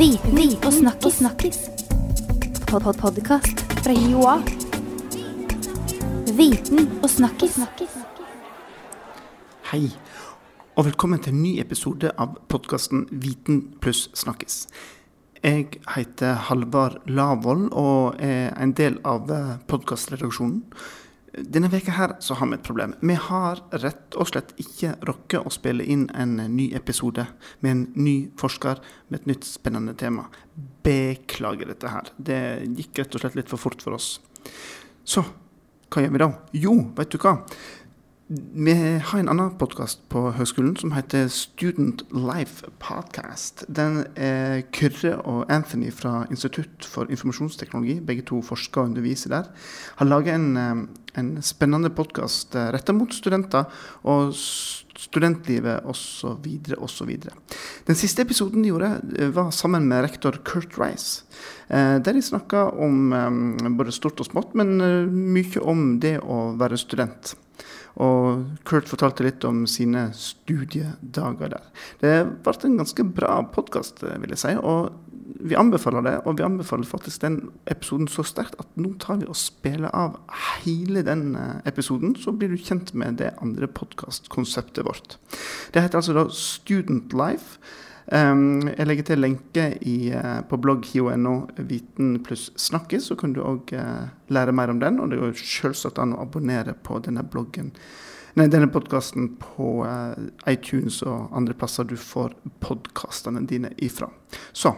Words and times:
Viten 0.00 0.56
og 0.64 0.72
snakkis. 0.72 1.14
snakkis. 1.14 1.58
Pod 2.68 2.82
-pod 2.82 3.00
Podkast 3.00 3.60
fra 3.84 3.92
Joa. 3.92 4.38
Viten 6.36 7.00
og 7.02 7.10
snakkis. 7.10 7.58
Hei, 9.62 9.90
og 10.76 10.84
velkommen 10.84 11.20
til 11.20 11.32
en 11.32 11.42
ny 11.42 11.60
episode 11.60 12.10
av 12.18 12.28
podkasten 12.48 13.08
Viten 13.10 13.74
pluss 13.80 14.10
snakkis. 14.14 14.68
Jeg 15.44 15.66
heter 15.96 16.32
Halvard 16.34 16.96
Lavoll 17.06 17.68
og 17.72 18.14
er 18.18 18.62
en 18.62 18.72
del 18.72 18.98
av 19.04 19.28
podkastredaksjonen. 19.66 20.64
Denne 21.30 21.68
veka 21.70 21.94
her 21.94 22.16
så 22.18 22.34
har 22.34 22.48
vi 22.50 22.56
et 22.58 22.64
problem. 22.66 22.94
Vi 23.00 23.14
har 23.14 23.60
rett 23.82 24.16
og 24.18 24.30
slett 24.32 24.50
ikke 24.58 24.96
rukket 25.06 25.46
å 25.46 25.52
spille 25.54 25.86
inn 25.86 26.08
en 26.18 26.34
ny 26.56 26.70
episode 26.74 27.26
med 27.62 27.70
en 27.70 27.84
ny 27.94 28.14
forsker 28.40 28.80
med 29.08 29.20
et 29.20 29.28
nytt 29.30 29.46
spennende 29.46 29.94
tema. 29.94 30.26
Beklager 30.82 31.70
dette 31.70 31.92
her. 31.92 32.10
Det 32.18 32.40
gikk 32.80 33.04
rett 33.04 33.14
og 33.14 33.22
slett 33.22 33.38
litt 33.38 33.52
for 33.52 33.62
fort 33.62 33.84
for 33.84 33.94
oss. 33.98 34.16
Så 35.06 35.22
hva 35.90 36.04
gjør 36.04 36.12
vi 36.14 36.22
da? 36.22 36.30
Jo, 36.54 36.74
vet 36.98 37.10
du 37.10 37.18
hva? 37.22 37.32
Vi 38.30 38.72
har 39.02 39.18
en 39.18 39.28
annen 39.28 39.56
podkast 39.58 40.04
på 40.06 40.20
høgskolen 40.36 40.76
som 40.78 40.92
heter 40.94 41.24
Student 41.34 42.04
Life 42.14 42.68
Podcast. 42.78 43.64
Den 43.66 44.04
er 44.14 44.60
Kyrre 44.70 45.16
og 45.26 45.50
Anthony 45.50 45.90
fra 45.90 46.28
Institutt 46.30 46.86
for 46.86 47.10
informasjonsteknologi, 47.10 47.96
begge 48.06 48.22
to 48.28 48.38
forsker 48.46 48.84
og 48.84 48.92
underviser 48.92 49.34
der, 49.34 49.50
har 49.98 50.06
laget 50.06 50.36
en, 50.36 50.56
eh, 50.56 51.18
en 51.18 51.42
spennende 51.42 51.90
podkast 51.90 52.54
retta 52.54 52.92
mot 52.94 53.10
studenter 53.10 53.66
og 54.04 54.30
studentlivet 54.30 55.82
osv. 55.84 56.46
osv. 56.78 57.12
Den 57.88 57.98
siste 57.98 58.22
episoden 58.22 58.62
de 58.62 58.70
gjorde, 58.70 59.00
eh, 59.18 59.34
var 59.34 59.50
sammen 59.50 59.88
med 59.88 60.04
rektor 60.04 60.38
Kurt 60.44 60.78
Rice. 60.78 61.24
Eh, 61.68 61.98
Der 61.98 62.12
de 62.12 62.22
snakka 62.22 62.78
om 62.78 63.12
eh, 63.12 63.76
både 63.76 63.90
stort 63.90 64.20
og 64.20 64.26
smått, 64.26 64.54
men 64.54 64.80
eh, 64.80 65.06
mye 65.06 65.60
om 65.66 65.98
det 65.98 66.20
å 66.22 66.56
være 66.56 66.78
student. 66.78 67.34
Og 67.98 68.44
Kurt 68.68 68.90
fortalte 68.90 69.26
litt 69.26 69.44
om 69.48 69.64
sine 69.70 70.08
studiedager 70.16 71.54
der. 71.56 71.70
Det 72.02 72.14
ble 72.44 72.56
en 72.68 72.80
ganske 72.80 73.06
bra 73.16 73.40
podkast, 73.54 74.04
vil 74.04 74.34
jeg 74.34 74.42
si. 74.44 74.54
Og 74.60 74.92
vi 75.40 75.56
anbefaler 75.56 76.04
det, 76.04 76.14
og 76.28 76.38
vi 76.38 76.44
anbefaler 76.44 76.88
faktisk 76.88 77.22
den 77.24 77.38
episoden 77.70 78.08
så 78.10 78.24
sterkt 78.26 78.58
at 78.60 78.68
nå 78.80 78.92
tar 79.02 79.20
vi 79.22 79.28
og 79.30 79.38
spiller 79.38 79.92
av 79.96 80.18
hele 80.60 81.04
den 81.06 81.34
eh, 81.38 81.60
episoden, 81.70 82.14
så 82.18 82.34
blir 82.36 82.52
du 82.52 82.60
kjent 82.60 82.92
med 82.98 83.20
det 83.22 83.32
andre 83.42 83.68
podkastkonseptet 83.70 84.84
vårt. 84.86 85.16
Det 85.72 85.84
heter 85.84 86.02
altså 86.02 86.16
da 86.16 86.26
Student 86.34 87.16
Life. 87.16 87.60
Um, 88.10 88.66
jeg 88.72 88.88
legger 88.88 89.06
til 89.06 89.20
lenke 89.22 89.66
i, 89.86 90.10
eh, 90.10 90.40
på 90.50 90.58
blogg.no 90.58 91.34
Viten 91.68 92.16
pluss 92.26 92.48
snakkes, 92.58 93.06
så 93.10 93.16
kan 93.16 93.36
du 93.36 93.44
òg 93.46 93.70
lære 94.34 94.54
mer 94.56 94.72
om 94.72 94.80
den. 94.82 94.98
Og 95.00 95.12
det 95.12 95.20
går 95.20 95.34
selvsagt 95.38 96.00
an 96.02 96.16
å 96.16 96.24
abonnere 96.26 96.74
på 96.74 96.98
denne 97.06 97.22
bloggen 97.22 97.70
Nei, 98.38 98.46
denne 98.46 98.70
podkasten 98.70 99.32
på 99.42 99.80
eh, 99.86 100.28
iTunes 100.52 101.00
og 101.02 101.34
andre 101.36 101.56
plasser 101.58 101.88
du 101.88 101.96
får 101.98 102.36
podkastene 102.62 103.42
dine 103.50 103.72
ifra. 103.82 104.10
Så 104.52 104.74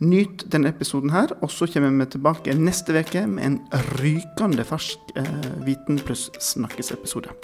nyt 0.00 0.46
denne 0.52 0.72
episoden 0.72 1.12
her, 1.12 1.34
og 1.42 1.52
så 1.52 1.68
kommer 1.68 1.92
vi 1.92 2.10
tilbake 2.16 2.56
neste 2.56 2.96
uke 2.96 3.26
med 3.28 3.44
en 3.50 3.86
rykende 4.00 4.64
fersk 4.64 5.16
eh, 5.20 5.48
Viten 5.68 6.00
pluss 6.00 6.30
snakkes-episode. 6.40 7.36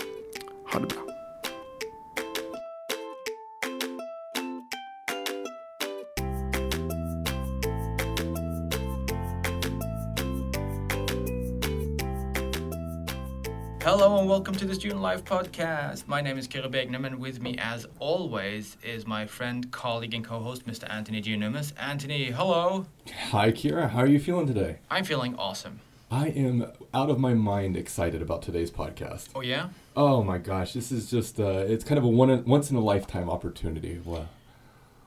Ha 0.72 0.80
det 0.80 0.94
bra. 0.94 1.11
Hello 13.84 14.20
and 14.20 14.28
welcome 14.28 14.54
to 14.54 14.64
the 14.64 14.76
Student 14.76 15.00
Life 15.02 15.24
Podcast. 15.24 16.06
My 16.06 16.20
name 16.20 16.38
is 16.38 16.46
Kyrre 16.46 16.70
Begnum, 16.70 17.04
and 17.04 17.18
with 17.18 17.42
me, 17.42 17.56
as 17.58 17.84
always, 17.98 18.76
is 18.84 19.08
my 19.08 19.26
friend, 19.26 19.68
colleague, 19.72 20.14
and 20.14 20.24
co-host, 20.24 20.64
Mr. 20.68 20.88
Anthony 20.88 21.20
Giannoumis. 21.20 21.72
Anthony, 21.76 22.26
hello. 22.26 22.86
Hi, 23.30 23.50
Kyrre. 23.50 23.88
How 23.88 23.98
are 24.02 24.06
you 24.06 24.20
feeling 24.20 24.46
today? 24.46 24.78
I'm 24.88 25.02
feeling 25.02 25.34
awesome. 25.36 25.80
I 26.12 26.28
am 26.28 26.70
out 26.94 27.10
of 27.10 27.18
my 27.18 27.34
mind 27.34 27.76
excited 27.76 28.22
about 28.22 28.42
today's 28.42 28.70
podcast. 28.70 29.30
Oh 29.34 29.40
yeah. 29.40 29.70
Oh 29.96 30.22
my 30.22 30.38
gosh, 30.38 30.74
this 30.74 30.92
is 30.92 31.10
just, 31.10 31.40
uh, 31.40 31.64
it's 31.66 31.82
kind 31.82 31.98
of 31.98 32.04
a 32.04 32.08
one, 32.08 32.44
once 32.44 32.70
in 32.70 32.76
a 32.76 32.80
lifetime 32.80 33.28
opportunity. 33.28 34.00
Wow. 34.04 34.26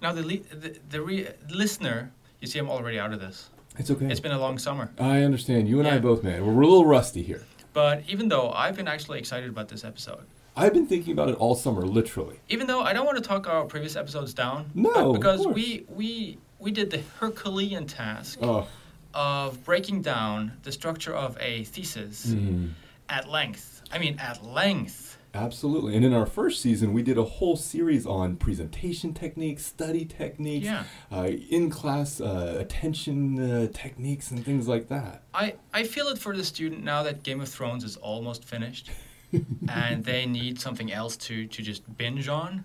Now 0.02 0.12
the 0.12 0.24
le- 0.24 0.56
the, 0.56 0.78
the 0.90 1.02
re- 1.02 1.30
listener, 1.50 2.12
you 2.42 2.48
see, 2.48 2.60
I'm 2.60 2.70
already 2.70 3.00
out 3.00 3.14
of 3.14 3.22
this. 3.22 3.50
It's 3.78 3.90
okay. 3.90 4.08
It's 4.08 4.20
been 4.20 4.34
a 4.34 4.40
long 4.40 4.58
summer, 4.58 4.90
I 5.00 5.22
understand. 5.22 5.70
You 5.70 5.80
and 5.80 5.88
I 5.88 5.98
both, 6.00 6.24
man. 6.24 6.46
We're 6.46 6.62
a 6.62 6.68
little 6.68 6.86
rusty 6.86 7.24
here. 7.24 7.44
But 7.76 8.04
even 8.08 8.30
though 8.30 8.50
I've 8.52 8.76
been 8.78 8.88
actually 8.88 9.20
excited 9.20 9.50
about 9.50 9.68
this 9.68 9.84
episode, 9.84 10.26
I've 10.56 10.74
been 10.74 10.88
thinking 10.88 11.12
about 11.12 11.28
it 11.30 11.36
all 11.36 11.54
summer, 11.54 11.82
literally. 11.82 12.40
even 12.50 12.66
though 12.66 12.80
I 12.82 12.94
don't 12.94 13.06
want 13.06 13.18
to 13.18 13.24
talk 13.24 13.48
our 13.48 13.66
previous 13.66 13.96
episodes 13.98 14.34
down, 14.34 14.72
No, 14.74 15.12
because 15.14 15.46
we 15.46 15.86
we 15.90 16.38
we 16.58 16.72
did 16.72 16.90
the 16.90 17.02
Herculean 17.20 17.86
task 17.86 18.40
Oh. 18.42 18.68
of 19.14 19.64
breaking 19.66 20.02
down 20.02 20.54
the 20.64 20.72
structure 20.72 21.14
of 21.14 21.38
a 21.42 21.66
thesis 21.66 22.28
mhm. 22.28 22.72
at 23.10 23.30
length. 23.30 23.84
I 23.92 23.98
mean, 24.00 24.18
at 24.20 24.44
length. 24.46 25.15
Absolutely. 25.36 25.96
And 25.96 26.06
in 26.06 26.14
our 26.14 26.26
first 26.26 26.62
season, 26.62 26.94
we 26.94 27.04
did 27.04 27.18
a 27.18 27.24
whole 27.24 27.56
series 27.58 28.06
on 28.06 28.38
presentation 28.38 29.14
techniques, 29.14 29.66
study 29.66 30.06
techniques, 30.06 30.66
Yeah. 30.66 30.84
uh, 31.12 31.28
in 31.50 31.70
class 31.70 32.22
uh, 32.22 32.56
attention 32.60 33.40
uh, 33.40 33.68
techniques, 33.74 34.32
and 34.32 34.44
things 34.46 34.68
like 34.68 34.88
that. 34.88 35.24
I, 35.34 35.56
I 35.74 35.84
feel 35.84 36.08
it 36.08 36.18
for 36.18 36.36
the 36.36 36.44
student 36.44 36.84
now 36.84 37.04
that 37.04 37.24
Game 37.24 37.42
of 37.42 37.50
Thrones 37.50 37.84
is 37.84 37.98
almost 37.98 38.46
finished 38.46 38.90
and 39.70 40.04
they 40.06 40.26
need 40.26 40.60
something 40.60 40.92
else 40.92 41.18
to, 41.18 41.46
to 41.48 41.62
just 41.62 41.84
binge 41.98 42.28
on. 42.30 42.64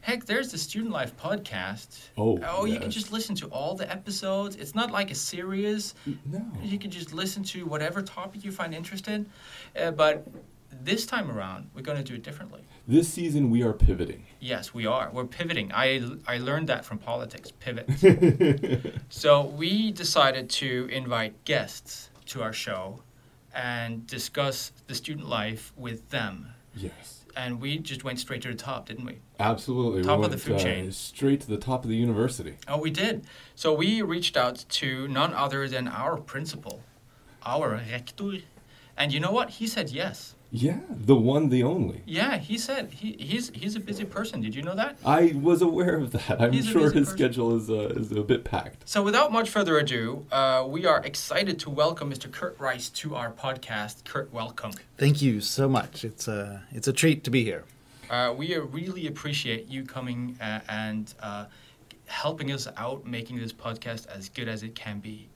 Heck, 0.00 0.24
there's 0.24 0.50
the 0.50 0.56
Student 0.56 0.90
Life 0.92 1.14
podcast. 1.18 2.08
Oh, 2.16 2.38
Oh, 2.48 2.64
you 2.64 2.80
can 2.80 2.90
just 2.90 3.12
listen 3.12 3.34
to 3.36 3.46
all 3.48 3.74
the 3.74 3.90
episodes. 3.92 4.56
It's 4.56 4.74
not 4.74 4.90
like 4.90 5.10
a 5.10 5.14
series. 5.14 5.94
No. 6.24 6.40
You 6.62 6.78
can 6.78 6.90
just 6.90 7.12
listen 7.12 7.42
to 7.44 7.66
whatever 7.66 8.00
topic 8.00 8.42
you 8.42 8.50
find 8.50 8.74
interested. 8.74 9.26
Uh, 9.78 9.90
but 9.90 10.26
this 10.82 11.06
time 11.06 11.30
around, 11.30 11.70
we're 11.74 11.82
going 11.82 11.98
to 11.98 12.04
do 12.04 12.14
it 12.14 12.22
differently. 12.22 12.62
This 12.86 13.08
season, 13.08 13.50
we 13.50 13.62
are 13.62 13.72
pivoting. 13.72 14.24
Yes, 14.40 14.72
we 14.72 14.86
are. 14.86 15.10
We're 15.12 15.26
pivoting. 15.26 15.70
I, 15.72 16.02
I 16.26 16.38
learned 16.38 16.68
that 16.68 16.84
from 16.84 16.98
politics, 16.98 17.52
pivot. 17.60 18.92
so 19.08 19.44
we 19.44 19.92
decided 19.92 20.48
to 20.50 20.88
invite 20.90 21.44
guests 21.44 22.10
to 22.26 22.42
our 22.42 22.52
show 22.52 23.02
and 23.54 24.06
discuss 24.06 24.72
the 24.86 24.94
student 24.94 25.28
life 25.28 25.72
with 25.76 26.08
them. 26.10 26.48
Yes. 26.74 27.24
And 27.36 27.60
we 27.60 27.78
just 27.78 28.04
went 28.04 28.18
straight 28.18 28.42
to 28.42 28.48
the 28.48 28.54
top, 28.54 28.86
didn't 28.86 29.04
we? 29.04 29.18
Absolutely. 29.38 30.02
Top 30.02 30.20
we 30.20 30.26
of 30.26 30.30
the 30.30 30.38
food 30.38 30.56
uh, 30.56 30.58
chain. 30.58 30.92
Straight 30.92 31.40
to 31.42 31.48
the 31.48 31.56
top 31.56 31.84
of 31.84 31.90
the 31.90 31.96
university. 31.96 32.56
Oh, 32.66 32.78
we 32.78 32.90
did. 32.90 33.24
So 33.54 33.72
we 33.72 34.02
reached 34.02 34.36
out 34.36 34.64
to 34.68 35.06
none 35.08 35.34
other 35.34 35.68
than 35.68 35.88
our 35.88 36.16
principal, 36.16 36.82
our 37.44 37.80
rector. 37.90 38.38
And 38.96 39.12
you 39.12 39.20
know 39.20 39.30
what? 39.30 39.50
He 39.50 39.66
said 39.66 39.90
yes. 39.90 40.34
Yeah, 40.50 40.78
the 40.88 41.14
one, 41.14 41.50
the 41.50 41.62
only. 41.62 42.02
Yeah, 42.06 42.38
he 42.38 42.56
said 42.56 42.90
he, 42.94 43.12
he's 43.18 43.50
he's 43.50 43.76
a 43.76 43.80
busy 43.80 44.06
person. 44.06 44.40
Did 44.40 44.54
you 44.54 44.62
know 44.62 44.74
that? 44.74 44.96
I 45.04 45.34
was 45.34 45.60
aware 45.60 45.96
of 45.96 46.12
that. 46.12 46.40
I'm 46.40 46.52
He's 46.52 46.66
sure 46.66 46.84
his 46.84 46.92
person. 46.92 47.04
schedule 47.04 47.56
is 47.56 47.68
uh, 47.68 47.92
is 48.00 48.10
a 48.12 48.22
bit 48.22 48.44
packed. 48.44 48.88
So, 48.88 49.02
without 49.02 49.30
much 49.30 49.50
further 49.50 49.76
ado, 49.76 50.24
uh, 50.32 50.64
we 50.66 50.86
are 50.86 51.04
excited 51.04 51.58
to 51.60 51.70
welcome 51.70 52.10
Mr. 52.10 52.32
Curt 52.32 52.58
Rice 52.58 52.88
to 52.90 53.14
our 53.14 53.30
podcast. 53.30 54.04
Curt, 54.04 54.32
welcome. 54.32 54.72
Thank 54.96 55.20
you 55.20 55.42
so 55.42 55.68
much. 55.68 56.02
It's 56.02 56.26
a 56.28 56.62
it's 56.70 56.88
a 56.88 56.94
treat 56.94 57.24
to 57.24 57.30
be 57.30 57.44
here. 57.44 57.64
Uh, 58.08 58.32
we 58.34 58.54
uh, 58.56 58.60
really 58.60 59.06
appreciate 59.06 59.68
you 59.68 59.84
coming 59.84 60.38
uh, 60.40 60.60
and 60.70 61.12
uh, 61.20 61.44
helping 62.06 62.52
us 62.52 62.66
out 62.78 63.04
making 63.06 63.38
this 63.38 63.52
podcast 63.52 64.06
as 64.06 64.30
good 64.30 64.48
as 64.48 64.62
it 64.62 64.74
can 64.74 64.98
be. 64.98 65.28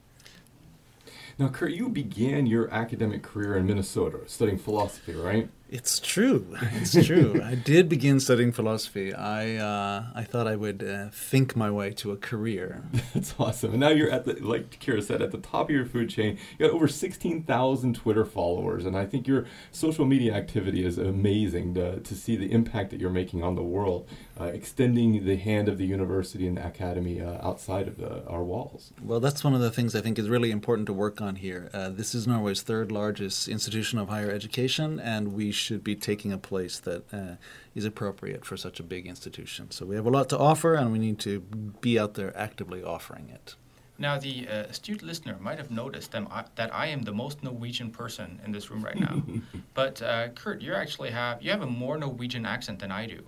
Now, 1.39 1.49
Curt, 1.49 1.71
you 1.71 1.89
began 1.89 2.45
your 2.45 2.69
academic 2.71 3.23
career 3.23 3.57
in 3.57 3.65
Minnesota, 3.65 4.19
studying 4.27 4.59
philosophy, 4.59 5.13
right? 5.13 5.49
It's 5.73 5.99
true. 5.99 6.55
It's 6.73 6.93
true. 7.07 7.41
I 7.43 7.55
did 7.55 7.89
begin 7.89 8.19
studying 8.19 8.51
philosophy. 8.51 9.11
I 9.11 9.55
uh, 9.55 10.03
I 10.13 10.23
thought 10.23 10.45
I 10.45 10.55
would 10.55 10.83
uh, 10.83 11.07
think 11.09 11.55
my 11.55 11.71
way 11.71 11.89
to 11.93 12.11
a 12.11 12.15
career. 12.15 12.83
That's 13.15 13.33
awesome. 13.39 13.71
And 13.71 13.79
now 13.79 13.89
you're 13.89 14.11
at 14.11 14.25
the, 14.25 14.33
like 14.33 14.79
Kyrre 14.79 15.01
said, 15.01 15.23
at 15.23 15.31
the 15.31 15.39
top 15.39 15.69
of 15.69 15.75
your 15.75 15.87
food 15.87 16.11
chain. 16.11 16.37
You 16.59 16.67
got 16.67 16.75
over 16.75 16.87
16,000 16.87 17.95
Twitter 17.95 18.23
followers, 18.23 18.85
and 18.85 18.95
I 18.95 19.07
think 19.07 19.27
your 19.27 19.47
social 19.71 20.05
media 20.05 20.35
activity 20.35 20.85
is 20.85 20.99
amazing 20.99 21.73
to, 21.73 21.99
to 22.01 22.15
see 22.15 22.35
the 22.35 22.51
impact 22.51 22.91
that 22.91 22.99
you're 23.01 23.09
making 23.09 23.41
on 23.41 23.55
the 23.55 23.63
world, 23.63 24.07
uh, 24.39 24.43
extending 24.43 25.25
the 25.25 25.37
hand 25.37 25.67
of 25.67 25.79
the 25.79 25.87
university 25.87 26.45
and 26.45 26.57
the 26.57 26.67
academy 26.67 27.19
uh, 27.19 27.43
outside 27.43 27.87
of 27.87 27.97
the, 27.97 28.23
our 28.27 28.43
walls. 28.43 28.93
Well, 29.01 29.19
that's 29.19 29.43
one 29.43 29.55
of 29.55 29.61
the 29.61 29.71
things 29.71 29.95
I 29.95 30.01
think 30.01 30.19
is 30.19 30.29
really 30.29 30.51
important 30.51 30.85
to 30.85 30.93
work 30.93 31.19
on 31.19 31.37
here. 31.37 31.71
Uh, 31.73 31.89
this 31.89 32.13
is 32.13 32.27
Norway's 32.27 32.61
third 32.61 32.91
largest 32.91 33.47
institution 33.47 33.97
of 33.97 34.09
higher 34.09 34.29
education, 34.29 34.99
and 34.99 35.33
we 35.33 35.51
should 35.63 35.83
be 35.83 35.95
taking 35.95 36.31
a 36.31 36.37
place 36.37 36.79
that 36.79 37.01
uh, 37.13 37.35
is 37.73 37.85
appropriate 37.85 38.45
for 38.45 38.57
such 38.57 38.79
a 38.79 38.83
big 38.83 39.07
institution. 39.07 39.71
So 39.71 39.85
we 39.85 39.95
have 39.95 40.05
a 40.05 40.09
lot 40.09 40.29
to 40.29 40.37
offer, 40.37 40.75
and 40.75 40.91
we 40.91 40.99
need 40.99 41.19
to 41.19 41.39
be 41.81 41.97
out 41.97 42.13
there 42.13 42.35
actively 42.37 42.83
offering 42.83 43.29
it. 43.29 43.55
Now, 43.97 44.17
the 44.17 44.47
uh, 44.47 44.53
astute 44.63 45.03
listener 45.03 45.37
might 45.39 45.57
have 45.59 45.69
noticed 45.71 46.11
them, 46.11 46.27
I, 46.31 46.43
that 46.55 46.73
I 46.73 46.87
am 46.87 47.03
the 47.03 47.13
most 47.13 47.43
Norwegian 47.43 47.91
person 47.91 48.39
in 48.45 48.51
this 48.51 48.69
room 48.69 48.83
right 48.83 48.97
now. 48.97 49.21
but 49.73 50.01
uh, 50.01 50.29
Curt, 50.29 50.61
you 50.61 50.73
actually 50.73 51.11
have 51.11 51.41
you 51.41 51.51
have 51.51 51.61
a 51.61 51.67
more 51.67 51.97
Norwegian 51.97 52.45
accent 52.45 52.79
than 52.79 52.91
I 52.91 53.05
do. 53.05 53.21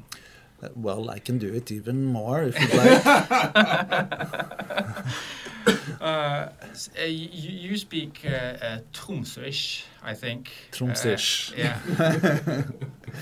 Uh, 0.61 0.69
well, 0.75 1.09
I 1.09 1.19
can 1.19 1.37
do 1.37 1.53
it 1.53 1.71
even 1.71 2.05
more 2.05 2.43
if 2.43 2.59
you'd 2.59 2.73
like. 2.73 3.03
Uh, 6.01 6.49
uh, 6.99 7.03
you, 7.03 7.69
you 7.69 7.77
speak 7.77 8.21
uh, 8.25 8.29
uh, 8.29 8.79
Tromsøish, 8.93 9.83
I 10.03 10.13
think. 10.13 10.51
Tromsøish. 10.71 11.53
Uh, 11.53 11.57
yeah. 11.57 12.61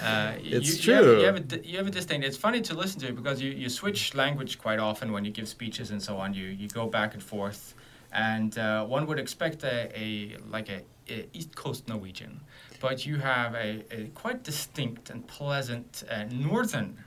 Uh, 0.02 0.34
It's 0.42 0.86
you, 0.88 0.94
have, 0.94 1.04
true. 1.04 1.20
you, 1.20 1.26
have 1.26 1.54
a, 1.54 1.68
you 1.68 1.78
have 1.78 1.86
a 1.86 1.92
distinct. 1.92 2.26
It's 2.26 2.36
funny 2.38 2.62
to 2.62 2.74
listen 2.74 3.00
to 3.02 3.14
because 3.14 3.40
you, 3.40 3.52
you 3.52 3.70
switch 3.70 4.16
language 4.16 4.58
quite 4.58 4.80
often 4.80 5.12
when 5.12 5.24
you 5.24 5.30
give 5.32 5.48
speeches 5.48 5.92
and 5.92 6.02
so 6.02 6.18
on. 6.18 6.34
You 6.34 6.46
you 6.48 6.68
go 6.68 6.88
back 6.88 7.14
and 7.14 7.22
forth, 7.22 7.76
and 8.12 8.58
uh, 8.58 8.86
one 8.86 9.06
would 9.06 9.20
expect 9.20 9.64
a, 9.64 9.92
a 9.96 10.38
like 10.50 10.68
a, 10.70 10.82
a 11.10 11.28
East 11.34 11.56
Coast 11.56 11.88
Norwegian, 11.88 12.42
but 12.82 13.06
you 13.06 13.18
have 13.18 13.54
a, 13.54 13.84
a 13.92 14.08
quite 14.16 14.44
distinct 14.44 15.12
and 15.12 15.28
pleasant 15.28 16.04
uh, 16.10 16.24
Northern 16.32 16.98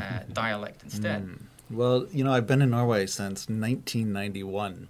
uh, 0.00 0.20
dialect 0.32 0.82
instead. 0.84 1.26
Mm. 1.26 1.38
Well, 1.72 2.06
you 2.12 2.22
know, 2.22 2.32
I've 2.32 2.46
been 2.46 2.62
in 2.62 2.70
Norway 2.70 3.06
since 3.06 3.48
1991. 3.48 4.88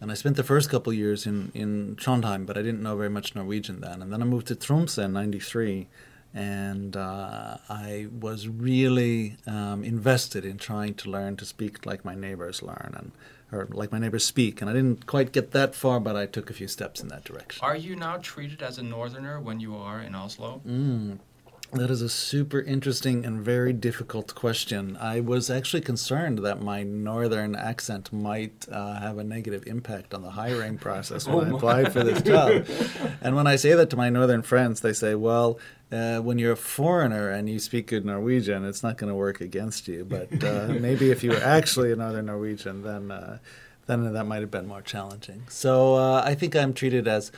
And 0.00 0.10
I 0.10 0.14
spent 0.14 0.36
the 0.36 0.44
first 0.44 0.70
couple 0.70 0.92
of 0.92 0.98
years 0.98 1.26
in, 1.26 1.52
in 1.54 1.96
Trondheim, 1.96 2.46
but 2.46 2.56
I 2.56 2.62
didn't 2.62 2.82
know 2.82 2.96
very 2.96 3.10
much 3.10 3.34
Norwegian 3.34 3.80
then. 3.80 4.00
And 4.00 4.12
then 4.12 4.22
I 4.22 4.24
moved 4.24 4.46
to 4.46 4.54
Tromsø 4.54 5.04
in 5.04 5.12
93. 5.12 5.88
And 6.32 6.96
uh, 6.96 7.58
I 7.68 8.06
was 8.18 8.48
really 8.48 9.36
um, 9.46 9.84
invested 9.84 10.44
in 10.44 10.58
trying 10.58 10.94
to 10.94 11.10
learn 11.10 11.36
to 11.38 11.44
speak 11.44 11.84
like 11.84 12.04
my 12.04 12.14
neighbors 12.14 12.62
learn 12.62 12.94
and 12.96 13.12
or 13.52 13.66
like 13.70 13.90
my 13.90 13.98
neighbors 13.98 14.24
speak. 14.24 14.60
And 14.60 14.70
I 14.70 14.72
didn't 14.72 15.06
quite 15.06 15.32
get 15.32 15.50
that 15.50 15.74
far, 15.74 16.00
but 16.00 16.16
I 16.16 16.26
took 16.26 16.50
a 16.50 16.52
few 16.52 16.68
steps 16.68 17.00
in 17.00 17.08
that 17.08 17.24
direction. 17.24 17.64
Are 17.64 17.76
you 17.76 17.96
now 17.96 18.18
treated 18.18 18.62
as 18.62 18.78
a 18.78 18.82
Northerner 18.82 19.40
when 19.40 19.60
you 19.60 19.76
are 19.76 20.00
in 20.00 20.14
Oslo? 20.14 20.60
Mm, 20.66 21.18
that 21.72 21.90
is 21.90 22.02
a 22.02 22.08
super 22.08 22.60
interesting 22.60 23.24
and 23.24 23.40
very 23.40 23.72
difficult 23.72 24.34
question. 24.34 24.96
I 24.96 25.20
was 25.20 25.50
actually 25.50 25.82
concerned 25.82 26.40
that 26.40 26.60
my 26.60 26.82
northern 26.82 27.54
accent 27.54 28.12
might 28.12 28.66
uh, 28.70 28.98
have 29.00 29.18
a 29.18 29.24
negative 29.24 29.64
impact 29.66 30.12
on 30.12 30.22
the 30.22 30.30
hiring 30.30 30.78
process 30.86 31.26
when 31.26 31.52
I 31.52 31.56
applied 31.56 31.92
for 31.92 32.02
this 32.02 32.22
job. 32.22 32.66
And 33.22 33.36
when 33.36 33.46
I 33.46 33.56
say 33.56 33.74
that 33.74 33.90
to 33.90 33.96
my 33.96 34.08
northern 34.08 34.42
friends, 34.42 34.80
they 34.80 34.94
say, 34.94 35.14
well, 35.14 35.58
uh, 35.92 36.20
when 36.20 36.38
you're 36.38 36.52
a 36.52 36.56
foreigner 36.56 37.28
and 37.30 37.48
you 37.48 37.58
speak 37.58 37.88
good 37.88 38.04
Norwegian, 38.04 38.64
it's 38.64 38.82
not 38.82 38.96
going 38.96 39.10
to 39.10 39.14
work 39.14 39.40
against 39.40 39.88
you. 39.88 40.04
But 40.04 40.42
uh, 40.42 40.68
maybe 40.80 41.10
if 41.10 41.22
you 41.22 41.30
were 41.30 41.42
actually 41.42 41.92
a 41.92 41.96
northern 41.96 42.26
Norwegian, 42.26 42.82
then 42.82 43.10
uh, 43.10 43.38
then 43.86 44.12
that 44.12 44.24
might 44.24 44.40
have 44.40 44.50
been 44.50 44.68
more 44.68 44.82
challenging. 44.82 45.42
So 45.48 45.96
uh, 45.96 46.22
I 46.24 46.34
think 46.34 46.54
I'm 46.54 46.72
treated 46.72 47.08
as 47.08 47.32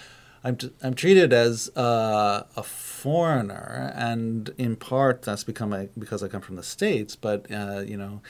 I'm, 0.44 0.56
t- 0.56 0.72
I'm 0.82 0.94
treated 0.94 1.32
as 1.32 1.68
uh, 1.76 2.44
a 2.56 2.62
foreigner, 2.62 3.92
and 3.94 4.50
in 4.58 4.76
part 4.76 5.22
that's 5.22 5.44
become 5.44 5.72
a, 5.72 5.86
because 5.98 6.22
I 6.22 6.28
come 6.28 6.40
from 6.42 6.56
the 6.56 6.62
states. 6.62 7.14
But 7.16 7.50
uh, 7.50 7.82
you 7.86 7.96
know, 7.96 8.22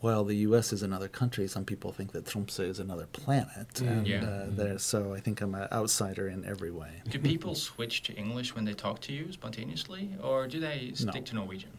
while 0.00 0.24
the 0.24 0.36
U.S. 0.48 0.72
is 0.72 0.82
another 0.82 1.08
country, 1.08 1.46
some 1.46 1.64
people 1.64 1.92
think 1.92 2.12
that 2.12 2.24
Tromsø 2.24 2.60
is 2.68 2.78
another 2.78 3.06
planet, 3.06 3.80
and 3.80 4.06
Yeah. 4.06 4.24
uh, 4.24 4.46
there, 4.48 4.78
so 4.78 5.14
I 5.14 5.20
think 5.20 5.40
I'm 5.40 5.54
an 5.54 5.68
outsider 5.70 6.28
in 6.28 6.44
every 6.44 6.70
way. 6.70 7.02
Do 7.08 7.18
people 7.18 7.54
switch 7.54 8.02
to 8.04 8.14
English 8.14 8.54
when 8.54 8.64
they 8.64 8.72
talk 8.72 9.00
to 9.02 9.12
you 9.12 9.30
spontaneously, 9.32 10.10
or 10.22 10.46
do 10.48 10.58
they 10.58 10.92
stick 10.94 11.14
No. 11.14 11.20
to 11.22 11.34
Norwegian? 11.34 11.70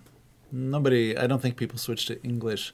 Nobody, 0.52 1.18
I 1.18 1.28
don't 1.28 1.42
think 1.42 1.56
people 1.58 1.78
switch 1.78 2.06
to 2.08 2.22
English 2.24 2.74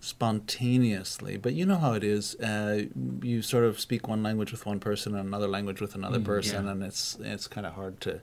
spontaneously, 0.00 1.36
but 1.36 1.54
you 1.54 1.64
know 1.66 1.76
how 1.78 1.92
it 1.92 2.04
is. 2.04 2.34
Uh, 2.36 2.84
you 3.22 3.42
sort 3.42 3.64
of 3.64 3.78
speak 3.78 4.08
one 4.08 4.22
language 4.22 4.50
with 4.52 4.66
one 4.66 4.80
person 4.80 5.14
and 5.14 5.26
another 5.28 5.48
language 5.48 5.80
with 5.80 5.94
another 5.94 6.18
Mm, 6.18 6.24
person, 6.24 6.64
yeah. 6.64 6.72
and 6.72 6.82
it's 6.82 7.16
it's 7.20 7.46
kind 7.46 7.66
of 7.66 7.74
hard 7.74 8.00
to 8.02 8.20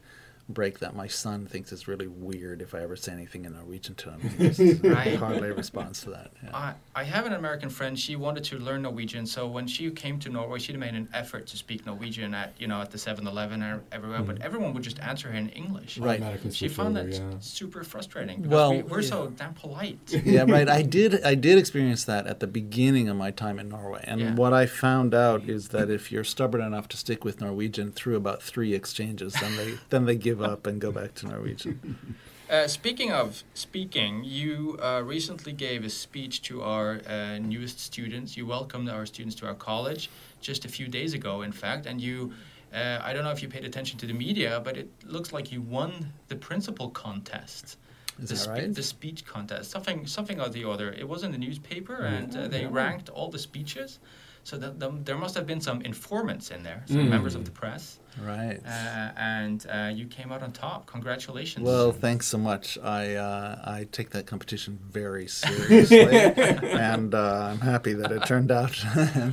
break 0.49 0.79
that. 0.79 0.95
My 0.95 1.07
son 1.07 1.45
thinks 1.45 1.71
it's 1.71 1.87
really 1.87 2.07
weird 2.07 2.61
if 2.61 2.73
I 2.73 2.79
ever 2.81 2.95
say 2.95 3.11
anything 3.13 3.45
in 3.45 3.53
Norwegian 3.53 3.95
to 3.95 4.09
him. 4.11 4.19
He 4.39 4.49
just 4.49 4.83
Right. 4.83 5.15
hardly 5.25 5.51
responds 5.51 6.01
to 6.01 6.09
that. 6.09 6.31
Yeah. 6.43 6.49
I, 6.55 6.73
I 6.95 7.03
have 7.03 7.25
an 7.27 7.33
American 7.33 7.69
friend. 7.69 7.97
She 7.97 8.15
wanted 8.15 8.43
to 8.45 8.57
learn 8.57 8.81
Norwegian, 8.81 9.25
so 9.25 9.47
when 9.47 9.67
she 9.67 9.89
came 9.91 10.19
to 10.19 10.29
Norway, 10.29 10.59
she 10.59 10.75
made 10.75 10.95
an 10.95 11.07
effort 11.13 11.45
to 11.47 11.57
speak 11.57 11.85
Norwegian 11.85 12.33
at 12.33 12.53
you 12.59 12.67
know 12.67 12.81
at 12.81 12.89
the 12.91 12.97
7-Eleven 12.97 13.61
or 13.63 13.83
everywhere, 13.91 14.21
but 14.23 14.41
everyone 14.41 14.73
would 14.73 14.83
just 14.83 14.99
answer 14.99 15.29
her 15.29 15.37
in 15.37 15.49
English. 15.49 15.97
Right. 15.97 16.21
She 16.51 16.67
found 16.67 16.97
over, 16.97 17.07
that 17.09 17.15
yeah. 17.15 17.31
super 17.39 17.83
frustrating 17.83 18.37
because 18.41 18.51
Well, 18.51 18.71
we, 18.73 18.81
we're 18.81 19.01
so 19.03 19.27
damn 19.37 19.53
polite. 19.53 19.99
yeah, 20.25 20.45
right. 20.47 20.67
I 20.67 20.81
did. 20.81 21.23
I 21.23 21.35
did 21.35 21.57
experience 21.57 22.03
that 22.05 22.25
at 22.27 22.39
the 22.39 22.47
beginning 22.47 23.07
of 23.09 23.17
my 23.17 23.31
time 23.31 23.59
in 23.59 23.69
Norway, 23.69 24.03
and 24.07 24.19
Yeah. 24.19 24.35
what 24.35 24.53
I 24.53 24.65
found 24.65 25.13
out 25.13 25.43
is 25.47 25.69
that 25.69 25.89
if 25.89 26.11
you're 26.11 26.23
stubborn 26.23 26.61
enough 26.61 26.87
to 26.89 26.97
stick 26.97 27.23
with 27.23 27.39
Norwegian 27.41 27.91
through 27.91 28.15
about 28.15 28.41
three 28.41 28.73
exchanges, 28.73 29.33
then 29.33 29.55
they 29.57 29.77
then 29.89 30.05
they 30.05 30.15
give 30.15 30.38
up 30.41 30.67
and 30.67 30.79
go 30.79 30.91
back 30.91 31.13
to 31.15 31.27
Norwegian. 31.27 32.17
Uh, 32.49 32.67
speaking 32.67 33.11
of 33.11 33.43
speaking, 33.53 34.23
you 34.23 34.75
uh, 34.81 35.03
recently 35.05 35.53
gave 35.53 35.85
a 35.85 35.89
speech 35.89 36.41
to 36.41 36.63
our 36.63 36.99
uh, 37.07 37.37
newest 37.37 37.79
students. 37.79 38.35
You 38.35 38.47
welcomed 38.47 38.89
our 38.89 39.05
students 39.05 39.35
to 39.35 39.45
our 39.45 39.53
college 39.53 40.09
just 40.41 40.65
a 40.65 40.67
few 40.67 40.87
days 40.87 41.13
ago, 41.13 41.43
in 41.43 41.51
fact, 41.51 41.85
and 41.85 42.01
you. 42.01 42.33
Uh, 42.73 42.99
I 43.03 43.13
don't 43.13 43.23
know 43.23 43.31
if 43.31 43.43
you 43.43 43.49
paid 43.49 43.65
attention 43.65 43.99
to 43.99 44.07
the 44.07 44.13
media, 44.13 44.61
but 44.63 44.77
it 44.77 44.89
looks 45.03 45.31
like 45.31 45.51
you 45.51 45.61
won 45.61 46.11
the 46.27 46.35
principal 46.35 46.89
contest. 46.89 47.77
Is 48.19 48.29
the, 48.29 48.35
spe- 48.35 48.49
right? 48.49 48.73
the 48.73 48.83
speech 48.83 49.25
contest, 49.25 49.71
something, 49.71 50.05
something 50.07 50.41
or 50.41 50.49
the 50.49 50.69
other. 50.69 50.91
It 50.91 51.07
was 51.07 51.23
in 51.23 51.31
the 51.31 51.37
newspaper, 51.37 51.95
and 51.95 52.35
uh, 52.35 52.47
they 52.47 52.65
ranked 52.65 53.09
all 53.09 53.29
the 53.29 53.39
speeches. 53.39 53.99
So 54.43 54.57
that, 54.57 54.79
the, 54.79 54.91
there 55.03 55.17
must 55.17 55.35
have 55.35 55.45
been 55.45 55.61
some 55.61 55.81
informants 55.81 56.49
in 56.49 56.63
there, 56.63 56.83
some 56.87 56.97
Mm. 57.05 57.09
members 57.09 57.35
of 57.35 57.45
the 57.45 57.51
press, 57.51 57.99
Right. 58.19 58.59
uh, 58.65 59.11
and 59.15 59.63
uh, 59.69 59.91
you 59.93 60.07
came 60.07 60.31
out 60.31 60.41
on 60.41 60.51
top. 60.51 60.87
Congratulations! 60.87 61.63
Well, 61.65 61.91
thanks 61.91 62.25
so 62.27 62.37
much. 62.39 62.77
I 62.81 63.15
uh, 63.15 63.61
I 63.63 63.87
take 63.91 64.09
that 64.11 64.25
competition 64.25 64.79
very 64.89 65.27
seriously, 65.27 65.97
and 66.17 67.13
uh, 67.13 67.49
I'm 67.51 67.59
happy 67.59 67.93
that 67.93 68.11
it 68.11 68.25
turned 68.25 68.49
out 68.51 68.71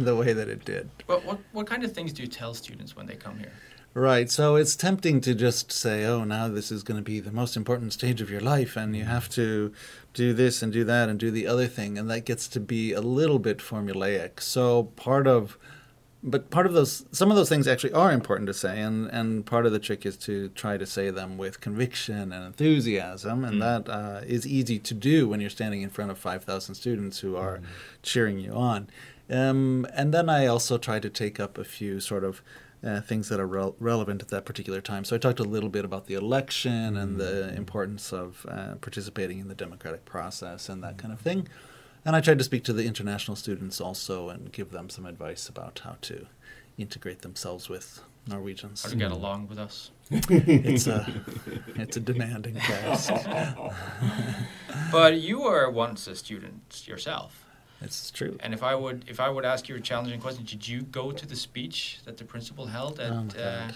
the 0.00 0.14
way 0.14 0.32
that 0.34 0.48
it 0.48 0.64
did. 0.64 0.90
But 1.06 1.24
what, 1.24 1.38
what 1.52 1.66
kind 1.66 1.82
of 1.84 1.92
things 1.92 2.12
do 2.12 2.22
you 2.22 2.28
tell 2.28 2.52
students 2.52 2.94
when 2.96 3.06
they 3.06 3.16
come 3.16 3.38
here? 3.38 3.52
Right. 3.96 4.30
So 4.30 4.56
it's 4.56 4.76
tempting 4.76 5.22
to 5.22 5.34
just 5.34 5.72
say, 5.72 6.04
"Oh, 6.04 6.22
now 6.24 6.48
this 6.48 6.70
is 6.70 6.82
going 6.82 6.98
to 6.98 7.02
be 7.02 7.18
the 7.18 7.32
most 7.32 7.56
important 7.56 7.94
stage 7.94 8.20
of 8.20 8.28
your 8.28 8.42
life, 8.42 8.76
and 8.76 8.94
you 8.94 9.04
have 9.04 9.30
to 9.30 9.72
do 10.12 10.34
this 10.34 10.62
and 10.62 10.70
do 10.70 10.84
that 10.84 11.08
and 11.08 11.18
do 11.18 11.30
the 11.30 11.46
other 11.46 11.66
thing," 11.66 11.96
and 11.96 12.10
that 12.10 12.26
gets 12.26 12.46
to 12.48 12.60
be 12.60 12.92
a 12.92 13.00
little 13.00 13.38
bit 13.38 13.56
formulaic. 13.58 14.40
So 14.42 14.82
part 14.96 15.26
of 15.26 15.56
but 16.22 16.50
part 16.50 16.66
of 16.66 16.74
those 16.74 17.06
some 17.10 17.30
of 17.30 17.38
those 17.38 17.48
things 17.48 17.66
actually 17.66 17.92
are 17.94 18.12
important 18.12 18.48
to 18.48 18.54
say 18.54 18.80
and 18.82 19.08
and 19.12 19.46
part 19.46 19.64
of 19.64 19.72
the 19.72 19.78
trick 19.78 20.04
is 20.04 20.16
to 20.18 20.48
try 20.50 20.76
to 20.76 20.84
say 20.84 21.08
them 21.10 21.38
with 21.38 21.60
conviction 21.62 22.32
and 22.32 22.44
enthusiasm 22.44 23.44
and 23.44 23.56
Mm. 23.56 23.60
that 23.60 23.90
uh, 23.90 24.20
is 24.26 24.46
easy 24.46 24.78
to 24.78 24.92
do 24.92 25.28
when 25.28 25.40
you're 25.40 25.48
standing 25.50 25.82
in 25.82 25.88
front 25.90 26.10
of 26.10 26.18
5000 26.18 26.74
students 26.74 27.20
who 27.20 27.36
are 27.36 27.60
cheering 28.02 28.38
you 28.38 28.52
on 28.52 28.88
um, 29.30 29.86
and 29.94 30.12
then 30.14 30.28
i 30.28 30.46
also 30.46 30.78
try 30.78 30.98
to 30.98 31.10
take 31.10 31.40
up 31.40 31.58
a 31.58 31.64
few 31.64 32.00
sort 32.00 32.24
of 32.24 32.42
uh, 32.84 33.00
things 33.00 33.28
that 33.28 33.40
are 33.40 33.46
rel- 33.46 33.74
relevant 33.80 34.22
at 34.22 34.28
that 34.28 34.44
particular 34.44 34.80
time. 34.80 35.04
So 35.04 35.16
I 35.16 35.18
talked 35.18 35.40
a 35.40 35.44
little 35.44 35.70
bit 35.70 35.84
about 35.84 36.06
the 36.06 36.14
election 36.14 36.96
and 36.96 37.16
the 37.16 37.54
importance 37.54 38.12
of 38.12 38.46
uh, 38.48 38.74
participating 38.76 39.38
in 39.38 39.48
the 39.48 39.54
democratic 39.54 40.04
process 40.04 40.68
and 40.68 40.84
that 40.84 40.98
kind 40.98 41.12
of 41.12 41.20
thing. 41.20 41.48
And 42.04 42.14
I 42.14 42.20
tried 42.20 42.38
to 42.38 42.44
speak 42.44 42.62
to 42.64 42.72
the 42.72 42.84
international 42.84 43.36
students 43.36 43.80
also 43.80 44.28
and 44.28 44.52
give 44.52 44.70
them 44.70 44.88
some 44.88 45.06
advice 45.06 45.48
about 45.48 45.80
how 45.84 45.96
to 46.02 46.26
integrate 46.78 47.22
themselves 47.22 47.68
with 47.68 48.02
Norwegians. 48.28 48.84
How 48.84 48.90
to 48.90 48.96
get 48.96 49.10
along 49.10 49.48
with 49.48 49.58
us? 49.58 49.90
It's 50.10 50.86
a 50.86 51.04
it's 51.74 51.96
a 51.96 52.00
demanding 52.00 52.54
task. 52.54 53.12
But 54.92 55.18
you 55.18 55.40
were 55.40 55.68
once 55.68 56.06
a 56.06 56.14
student 56.14 56.84
yourself, 56.86 57.45
It's 57.80 58.10
true. 58.10 58.36
and 58.40 58.54
if 58.54 58.62
I 58.62 58.74
would 58.74 59.04
if 59.08 59.20
I 59.20 59.28
would 59.28 59.44
ask 59.44 59.68
you 59.68 59.76
a 59.76 59.80
challenging 59.80 60.20
question, 60.20 60.44
did 60.44 60.66
you 60.66 60.82
go 60.82 61.12
to 61.12 61.26
the 61.26 61.36
speech 61.36 61.98
that 62.06 62.16
the 62.16 62.24
principal 62.24 62.66
held 62.66 62.98
at 63.00 63.12
Oh, 63.12 63.40
uh, 63.40 63.70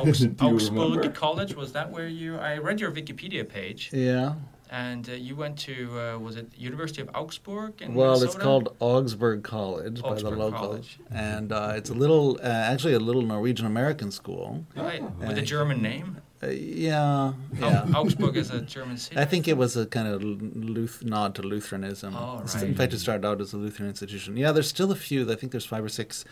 Augs- 0.00 0.42
Augsburg? 0.42 1.14
College? 1.14 1.54
Was 1.56 1.72
that 1.72 1.90
where 1.90 2.08
you? 2.08 2.36
I 2.36 2.58
read 2.58 2.80
your 2.80 2.90
Wikipedia 2.92 3.48
page, 3.48 3.90
Yeah. 3.92 4.34
and 4.70 5.08
uh, 5.08 5.12
you 5.12 5.34
went 5.36 5.58
to 5.60 5.74
uh, 5.98 6.18
was 6.18 6.36
it 6.36 6.48
University 6.56 7.00
of 7.02 7.08
Augsburg 7.14 7.80
in 7.80 7.94
Well, 7.94 8.22
it's 8.22 8.34
called 8.34 8.76
Augsburg 8.80 9.42
College 9.42 10.02
by 10.02 10.08
the 10.08 10.14
Augsburg 10.14 10.38
local, 10.38 10.58
College. 10.58 10.98
and 11.10 11.50
uh, 11.52 11.72
it's 11.76 11.90
a 11.90 11.94
little, 11.94 12.38
uh, 12.42 12.46
actually, 12.72 12.92
a 12.94 12.98
little 13.00 13.22
Norwegian 13.22 13.66
American 13.66 14.10
school. 14.10 14.64
right 14.76 15.02
Oh. 15.02 15.26
with 15.28 15.38
a 15.38 15.42
German 15.42 15.80
name. 15.82 16.18
Uh, 16.46 16.50
yeah, 16.50 17.32
yeah. 17.58 17.86
Augsburg 17.94 18.36
is 18.36 18.50
a 18.50 18.60
German 18.60 18.96
city. 18.98 19.18
I 19.18 19.24
think 19.24 19.48
it 19.48 19.56
was 19.56 19.76
a 19.76 19.86
kind 19.86 20.08
of 20.08 20.22
Luth- 20.22 21.02
nod 21.04 21.34
to 21.36 21.42
Lutheranism. 21.42 22.14
Oh, 22.14 22.42
right. 22.44 22.62
In 22.62 22.74
fact, 22.74 22.92
it 22.92 22.98
started 22.98 23.26
out 23.26 23.40
as 23.40 23.52
a 23.52 23.56
Lutheran 23.56 23.88
institution. 23.88 24.36
Yeah, 24.36 24.52
there's 24.52 24.68
still 24.68 24.92
a 24.92 24.96
few. 24.96 25.30
I 25.30 25.34
think 25.36 25.52
there's 25.52 25.64
five 25.66 25.84
or 25.84 25.88
six 25.88 26.24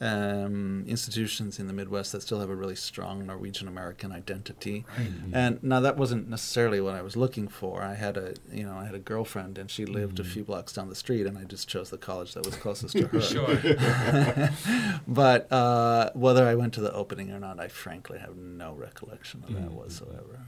um, 0.00 0.84
institutions 0.88 1.58
in 1.58 1.66
the 1.66 1.72
Midwest 1.74 2.12
that 2.12 2.22
still 2.22 2.40
have 2.40 2.48
a 2.50 2.54
really 2.54 2.74
strong 2.76 3.26
Norwegian 3.26 3.68
American 3.68 4.12
identity. 4.12 4.86
Right. 4.98 5.08
And 5.32 5.62
now 5.62 5.80
that 5.80 5.96
wasn't 5.98 6.28
necessarily 6.28 6.80
what 6.80 6.94
I 6.94 7.02
was 7.02 7.16
looking 7.16 7.48
for. 7.48 7.82
I 7.82 7.94
had 7.94 8.16
a 8.16 8.34
you 8.50 8.64
know 8.64 8.74
I 8.76 8.86
had 8.86 8.94
a 8.94 8.98
girlfriend 8.98 9.58
and 9.58 9.70
she 9.70 9.84
lived 9.84 10.18
a 10.18 10.24
few 10.24 10.42
blocks 10.44 10.72
down 10.72 10.88
the 10.88 10.94
street, 10.94 11.26
and 11.26 11.36
I 11.36 11.44
just 11.44 11.68
chose 11.68 11.90
the 11.90 11.98
college 11.98 12.32
that 12.34 12.46
was 12.46 12.56
closest 12.56 12.96
to 12.96 13.06
her. 13.08 13.20
Sure. 13.30 13.54
but 15.06 15.50
uh, 15.52 16.10
whether 16.14 16.46
I 16.46 16.54
went 16.54 16.74
to 16.74 16.80
the 16.80 16.92
opening 16.92 17.30
or 17.30 17.38
not, 17.38 17.60
I 17.60 17.68
frankly 17.68 18.18
have 18.18 18.36
no 18.36 18.72
recollection 18.74 19.44
of 19.44 19.52
that 19.54 19.60
Mm. 19.70 19.72
whatsoever. 19.72 20.46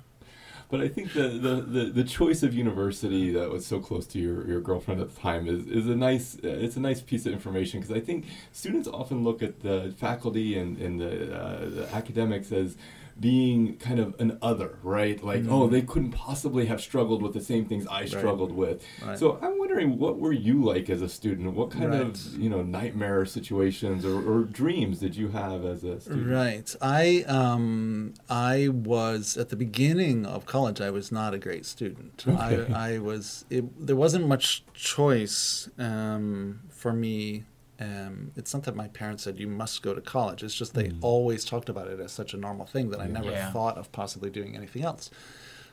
But 0.72 0.80
I 0.80 0.88
think 0.88 1.12
the, 1.12 1.28
the, 1.28 1.54
the, 1.60 1.84
the 1.90 2.02
choice 2.02 2.42
of 2.42 2.54
university 2.54 3.30
that 3.32 3.50
was 3.50 3.66
so 3.66 3.78
close 3.78 4.06
to 4.06 4.18
your, 4.18 4.48
your 4.48 4.62
girlfriend 4.62 5.02
at 5.02 5.14
the 5.14 5.20
time 5.20 5.46
is, 5.46 5.66
is 5.66 5.86
a 5.86 5.94
nice 5.94 6.36
uh, 6.36 6.48
it's 6.48 6.76
a 6.76 6.80
nice 6.80 7.02
piece 7.02 7.26
of 7.26 7.34
information 7.34 7.78
because 7.78 7.94
I 7.94 8.00
think 8.00 8.24
students 8.52 8.88
often 8.88 9.22
look 9.22 9.42
at 9.42 9.60
the 9.60 9.92
faculty 9.98 10.58
and, 10.58 10.78
and 10.78 10.98
the, 10.98 11.38
uh, 11.38 11.68
the 11.68 11.88
academics 11.94 12.52
as 12.52 12.78
being 13.22 13.76
kind 13.78 14.00
of 14.00 14.14
an 14.18 14.36
other, 14.42 14.78
right? 14.82 15.22
Like, 15.24 15.44
oh, 15.48 15.62
Mhm. 15.68 15.70
they 15.70 15.82
couldn't 15.82 16.10
possibly 16.10 16.66
have 16.66 16.80
struggled 16.80 17.22
with 17.22 17.32
the 17.32 17.40
same 17.40 17.64
things 17.70 17.86
I 17.86 18.04
struggled 18.04 18.52
with. 18.52 18.82
Right. 19.06 19.18
So 19.18 19.38
I'm 19.40 19.58
wondering, 19.58 19.96
what 19.98 20.18
were 20.18 20.32
you 20.32 20.56
like 20.72 20.90
as 20.90 21.00
a 21.02 21.08
student? 21.08 21.54
What 21.54 21.70
kind 21.70 21.90
Right. 21.90 22.02
of 22.02 22.36
you 22.42 22.50
know 22.50 22.62
nightmare 22.62 23.24
situations 23.24 24.04
or, 24.04 24.16
or 24.30 24.38
dreams 24.44 24.98
did 24.98 25.14
you 25.16 25.28
have 25.28 25.64
as 25.64 25.84
a 25.84 26.00
student? 26.00 26.28
Right. 26.28 26.68
I 26.82 27.22
um 27.40 28.14
I 28.28 28.68
was 28.68 29.36
at 29.42 29.48
the 29.50 29.56
beginning 29.56 30.26
of 30.26 30.44
college. 30.44 30.80
I 30.80 30.90
was 30.90 31.12
not 31.12 31.32
a 31.32 31.38
great 31.38 31.64
student. 31.64 32.24
Okay. 32.26 32.66
I 32.72 32.94
I 32.94 32.98
was. 32.98 33.44
It, 33.56 33.64
there 33.88 33.96
wasn't 34.04 34.26
much 34.26 34.64
choice 34.74 35.68
um, 35.78 36.60
for 36.70 36.92
me. 36.92 37.44
Um, 37.82 38.30
it's 38.36 38.52
not 38.54 38.62
that 38.64 38.76
my 38.76 38.88
parents 38.88 39.22
said 39.24 39.38
you 39.40 39.48
must 39.48 39.82
go 39.82 39.92
to 39.94 40.00
college. 40.00 40.42
It's 40.42 40.54
just 40.54 40.74
they 40.74 40.88
Mm. 40.90 40.98
always 41.00 41.44
talked 41.44 41.68
about 41.68 41.88
it 41.88 41.98
as 42.00 42.12
such 42.12 42.32
a 42.32 42.36
normal 42.36 42.66
thing 42.66 42.90
that 42.90 43.00
I 43.00 43.08
never 43.08 43.32
Yeah. 43.32 43.50
thought 43.52 43.76
of 43.76 43.90
possibly 43.92 44.30
doing 44.30 44.54
anything 44.56 44.82
else. 44.84 45.10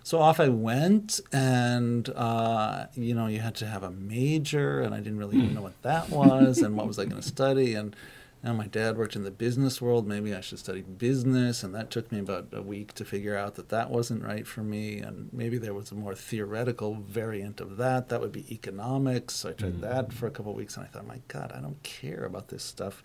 So 0.04 0.20
off 0.20 0.40
I 0.40 0.50
went, 0.50 1.20
and 1.32 2.10
uh, 2.16 2.88
you 2.96 3.14
know, 3.14 3.28
you 3.28 3.40
had 3.42 3.56
to 3.56 3.68
have 3.68 3.84
a 3.84 3.92
major, 3.92 4.82
and 4.82 4.96
I 4.96 5.00
didn't 5.00 5.20
really 5.20 5.38
even 5.38 5.54
know 5.54 5.62
what 5.62 5.80
that 5.84 6.10
was, 6.10 6.62
and 6.64 6.76
what 6.78 6.88
was 6.88 6.98
I 6.98 7.06
going 7.06 7.22
to 7.22 7.28
study, 7.28 7.76
and 7.76 7.96
and 8.42 8.58
my 8.58 8.68
dad 8.68 8.98
worked 8.98 9.16
in 9.16 9.24
the 9.24 9.32
business 9.32 9.82
world. 9.82 10.08
Maybe 10.08 10.34
I 10.34 10.42
should 10.42 10.60
study 10.60 10.82
business, 10.82 11.62
and 11.64 11.76
that 11.76 11.92
took 11.92 12.12
me 12.12 12.20
about 12.20 12.48
a 12.54 12.62
week 12.62 12.94
to 12.96 13.06
figure 13.06 13.38
out 13.38 13.56
that 13.56 13.70
that 13.70 13.90
wasn't 13.90 14.24
right 14.24 14.48
for 14.48 14.62
me, 14.64 15.00
and 15.00 15.30
maybe 15.34 15.58
there 15.58 15.74
was 15.74 15.92
a 15.92 15.96
more 15.96 16.16
theoretical 16.16 16.96
variant 16.96 17.60
of 17.60 17.78
that. 17.78 18.10
That 18.10 18.22
would 18.22 18.32
be 18.32 18.46
economics. 18.54 19.36
So 19.36 19.50
I 19.50 19.54
tried 19.54 19.82
that 19.82 20.14
for 20.14 20.28
a 20.28 20.32
couple 20.32 20.52
of 20.54 20.58
weeks, 20.58 20.78
and 20.78 20.86
I 20.86 20.90
thought, 20.90 21.06
my 21.08 21.22
God, 21.28 21.52
I 21.54 21.60
don't 21.60 21.82
care 21.84 22.24
about 22.24 22.48
this 22.48 22.64
stuff. 22.64 23.04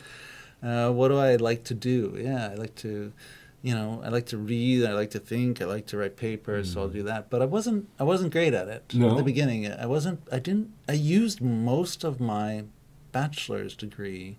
Uh, 0.63 0.91
what 0.91 1.09
do 1.09 1.19
I 1.19 1.37
like 1.37 1.65
to 1.65 1.75
do? 1.75 2.17
Yeah, 2.19 2.51
I 2.51 2.55
like 2.55 2.75
to 2.77 3.13
you 3.61 3.75
know, 3.75 4.03
I 4.05 4.11
like 4.11 4.27
to 4.27 4.37
read, 4.37 4.85
I 4.85 4.93
like 4.93 5.11
to 5.13 5.19
think, 5.19 5.63
I 5.63 5.65
like 5.65 5.87
to 5.87 5.97
write 5.97 6.19
papers, 6.19 6.75
so 6.75 6.83
I'll 6.83 6.89
do 6.91 7.03
that. 7.05 7.31
But 7.31 7.41
I 7.41 7.47
wasn't 7.47 7.89
I 7.99 8.05
wasn't 8.05 8.31
great 8.31 8.53
at 8.53 8.69
it 8.69 8.93
No? 8.95 9.13
at 9.13 9.17
the 9.17 9.23
beginning. 9.23 9.67
I 9.73 9.87
wasn't 9.87 10.21
I 10.31 10.39
didn't 10.39 10.71
I 10.87 10.93
used 10.93 11.41
most 11.41 12.05
of 12.05 12.21
my 12.21 12.65
bachelor's 13.11 13.75
degree 13.75 14.37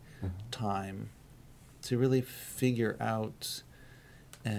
time 0.52 1.10
to 1.84 1.98
really 1.98 2.22
figure 2.22 2.96
out 3.00 3.62
uh, 4.46 4.52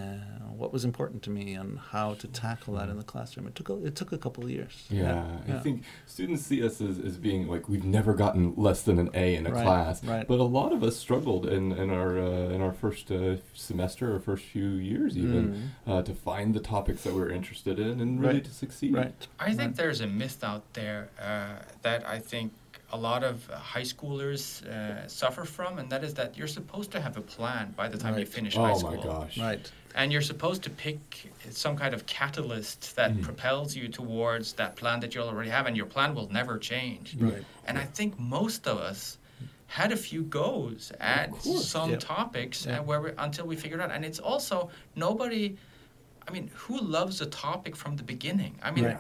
what 0.57 0.73
was 0.73 0.85
important 0.85 1.23
to 1.23 1.31
me 1.31 1.55
and 1.55 1.79
how 1.79 2.15
to 2.15 2.27
tackle 2.27 2.75
that 2.75 2.89
in 2.89 2.97
the 2.97 3.05
classroom. 3.05 3.47
It 3.47 3.55
took 3.55 3.69
a, 3.69 3.85
it 3.85 3.95
took 3.95 4.11
a 4.11 4.19
couple 4.19 4.43
of 4.43 4.51
years. 4.51 4.85
Yeah, 4.91 5.25
I 5.47 5.49
yeah. 5.49 5.61
think 5.61 5.85
students 6.07 6.45
see 6.45 6.61
us 6.65 6.81
as, 6.81 6.99
as 6.99 7.17
being 7.19 7.47
like 7.47 7.69
we've 7.69 7.85
never 7.85 8.13
gotten 8.13 8.55
less 8.57 8.83
than 8.83 8.99
an 8.99 9.11
A 9.15 9.37
in 9.37 9.47
a 9.47 9.53
Right, 9.53 9.63
class, 9.63 10.03
right. 10.03 10.27
but 10.27 10.41
a 10.41 10.43
lot 10.43 10.73
of 10.73 10.83
us 10.83 10.97
struggled 10.97 11.47
in, 11.47 11.71
in 11.71 11.91
our 11.91 12.19
uh, 12.19 12.49
in 12.49 12.63
our 12.63 12.73
first 12.73 13.13
uh, 13.13 13.37
semester 13.55 14.13
or 14.13 14.19
first 14.19 14.45
few 14.45 14.67
years 14.71 15.17
even 15.17 15.71
uh, 15.87 16.03
to 16.03 16.15
find 16.15 16.53
the 16.53 16.61
topics 16.61 17.05
that 17.05 17.15
we 17.15 17.21
were 17.21 17.31
interested 17.31 17.79
in 17.79 18.01
and 18.01 18.21
really 18.21 18.27
Mm. 18.27 18.39
Right, 18.39 18.45
to 18.45 18.51
succeed. 18.55 18.93
Right. 18.95 19.27
I 19.39 19.51
think 19.51 19.59
Right. 19.61 19.77
there's 19.77 20.01
a 20.01 20.09
myth 20.09 20.43
out 20.43 20.65
there 20.75 21.11
uh, 21.21 21.63
that 21.83 22.05
I 22.09 22.19
think 22.19 22.53
a 22.93 22.97
lot 22.97 23.25
of 23.25 23.49
uh, 23.51 23.57
high 23.57 23.83
schoolers 23.83 24.65
uh, 24.67 25.07
suffer 25.09 25.45
from, 25.45 25.79
and 25.79 25.91
that 25.91 26.05
is 26.05 26.15
that 26.15 26.37
you're 26.39 26.47
supposed 26.47 26.91
to 26.93 27.01
have 27.01 27.17
a 27.17 27.21
plan 27.21 27.73
by 27.77 27.89
the 27.89 27.99
time 27.99 28.15
you 28.15 28.19
Right. 28.21 28.29
finish 28.29 28.55
high 28.55 28.75
school. 28.75 28.95
Oh 28.97 29.01
school. 29.01 29.13
my 29.13 29.21
gosh! 29.25 29.39
Right. 29.39 29.73
And 29.95 30.13
you're 30.13 30.23
supposed 30.23 30.63
to 30.65 30.71
pick 30.71 31.33
some 31.51 31.77
kind 31.77 31.95
of 31.95 32.05
catalyst 32.07 32.95
that 32.97 33.13
Mhm. 33.13 33.23
propels 33.23 33.75
you 33.75 33.89
towards 33.89 34.53
that 34.55 34.77
plan 34.77 35.01
that 35.01 35.15
you 35.15 35.23
already 35.23 35.51
have, 35.51 35.67
and 35.67 35.77
your 35.77 35.87
plan 35.87 36.15
will 36.15 36.29
never 36.31 36.59
change. 36.59 37.17
Right. 37.19 37.45
And 37.67 37.79
I 37.79 37.85
think 37.85 38.19
most 38.19 38.67
of 38.69 38.79
us 38.79 39.19
had 39.69 39.91
a 39.91 39.97
few 39.97 40.23
goes 40.23 40.93
at 41.01 41.35
some 41.43 41.91
Yeah. 41.91 41.97
topics 41.97 42.67
Yeah. 42.67 42.77
and 42.77 42.87
where 42.87 43.01
we, 43.01 43.11
until 43.19 43.47
we 43.47 43.57
figured 43.57 43.81
out. 43.81 43.91
And 43.91 44.05
it's 44.05 44.21
also 44.21 44.71
nobody. 44.95 45.57
I 46.29 46.33
mean, 46.33 46.51
who 46.55 46.79
loves 46.81 47.21
a 47.21 47.27
topic 47.27 47.75
from 47.77 47.97
the 47.97 48.03
beginning? 48.03 48.59
I 48.63 48.71
mean, 48.73 48.85
Right. 48.85 48.99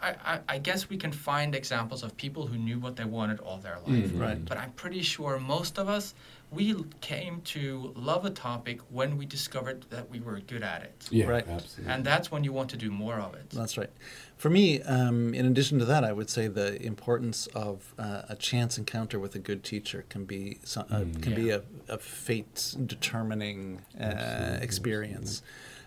I, 0.00 0.14
I, 0.24 0.40
I 0.48 0.58
guess 0.58 0.88
we 0.88 0.96
can 0.96 1.12
find 1.12 1.54
examples 1.54 2.02
of 2.02 2.16
people 2.16 2.46
who 2.46 2.56
knew 2.56 2.78
what 2.78 2.96
they 2.96 3.04
wanted 3.04 3.40
all 3.40 3.58
their 3.58 3.78
life. 3.86 4.10
Mhm. 4.12 4.20
Right. 4.20 4.44
But 4.44 4.58
I'm 4.58 4.72
pretty 4.72 5.02
sure 5.02 5.38
most 5.38 5.78
of 5.78 5.88
us, 5.88 6.14
we 6.50 6.74
came 7.02 7.42
to 7.42 7.92
love 7.94 8.24
a 8.24 8.30
topic 8.30 8.80
when 8.90 9.18
we 9.18 9.26
discovered 9.26 9.84
that 9.90 10.08
we 10.08 10.20
were 10.20 10.40
good 10.40 10.62
at 10.62 10.82
it. 10.82 11.06
Yeah, 11.10 11.26
Right. 11.26 11.46
absolutely. 11.46 11.92
And 11.92 12.04
that's 12.04 12.30
when 12.30 12.42
you 12.42 12.52
want 12.54 12.70
to 12.70 12.76
do 12.76 12.90
more 12.90 13.16
of 13.20 13.34
it. 13.34 13.50
That's 13.50 13.76
right. 13.76 13.90
For 14.38 14.48
me, 14.48 14.80
um, 14.82 15.34
in 15.34 15.44
addition 15.46 15.78
to 15.80 15.84
that, 15.86 16.04
I 16.04 16.12
would 16.12 16.30
say 16.30 16.46
the 16.48 16.80
importance 16.82 17.48
of 17.48 17.92
uh, 17.98 18.22
a 18.30 18.36
chance 18.36 18.78
encounter 18.78 19.18
with 19.18 19.34
a 19.34 19.38
good 19.40 19.62
teacher 19.62 20.04
can 20.08 20.24
be 20.24 20.58
so, 20.64 20.82
uh, 20.82 21.00
Mm. 21.00 21.20
can 21.22 21.34
be 21.34 21.50
a, 21.50 21.62
a 21.88 21.98
fate 21.98 22.74
determining 22.86 23.82
uh, 24.00 24.04
Absolutely, 24.04 24.64
experience. 24.64 25.42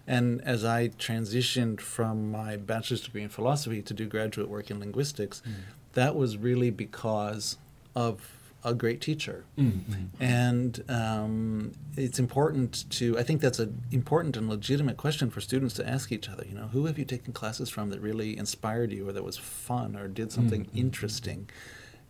And 0.08 0.41
as 0.41 0.65
I 0.65 0.89
transitioned 0.89 1.79
from 1.81 2.31
my 2.31 2.58
bachelor's 2.58 3.01
degree 3.01 3.24
in 3.24 3.29
philosophy 3.29 3.81
to 3.81 3.93
do 3.93 4.05
graduate 4.08 4.50
work 4.50 4.70
in 4.72 4.79
linguistics, 4.79 5.41
Mm. 5.46 5.51
that 5.93 6.15
was 6.15 6.38
really 6.38 6.70
because 6.72 7.58
of 7.96 8.31
a 8.63 8.74
great 8.75 9.01
teacher. 9.01 9.43
Mm, 9.58 9.72
mm. 9.89 10.08
And 10.20 10.84
um, 10.88 11.72
it's 11.98 12.20
important 12.20 12.86
to, 12.91 13.17
I 13.17 13.24
think 13.24 13.41
that's 13.41 13.58
an 13.58 13.81
important 13.91 14.38
and 14.38 14.48
legitimate 14.48 14.98
question 14.98 15.31
for 15.31 15.41
students 15.41 15.74
to 15.75 15.88
ask 15.89 16.12
each 16.12 16.29
other. 16.29 16.46
You 16.48 16.53
know, 16.55 16.67
who 16.67 16.86
have 16.86 17.00
you 17.00 17.05
taken 17.05 17.34
classes 17.34 17.70
from 17.70 17.89
that 17.89 18.00
really 18.00 18.38
inspired 18.38 18.91
you 18.91 19.10
or 19.10 19.13
that 19.13 19.24
was 19.24 19.38
fun 19.38 19.96
or 19.96 20.08
did 20.08 20.31
something 20.31 20.65
Mhm. 20.65 20.75
interesting? 20.77 21.50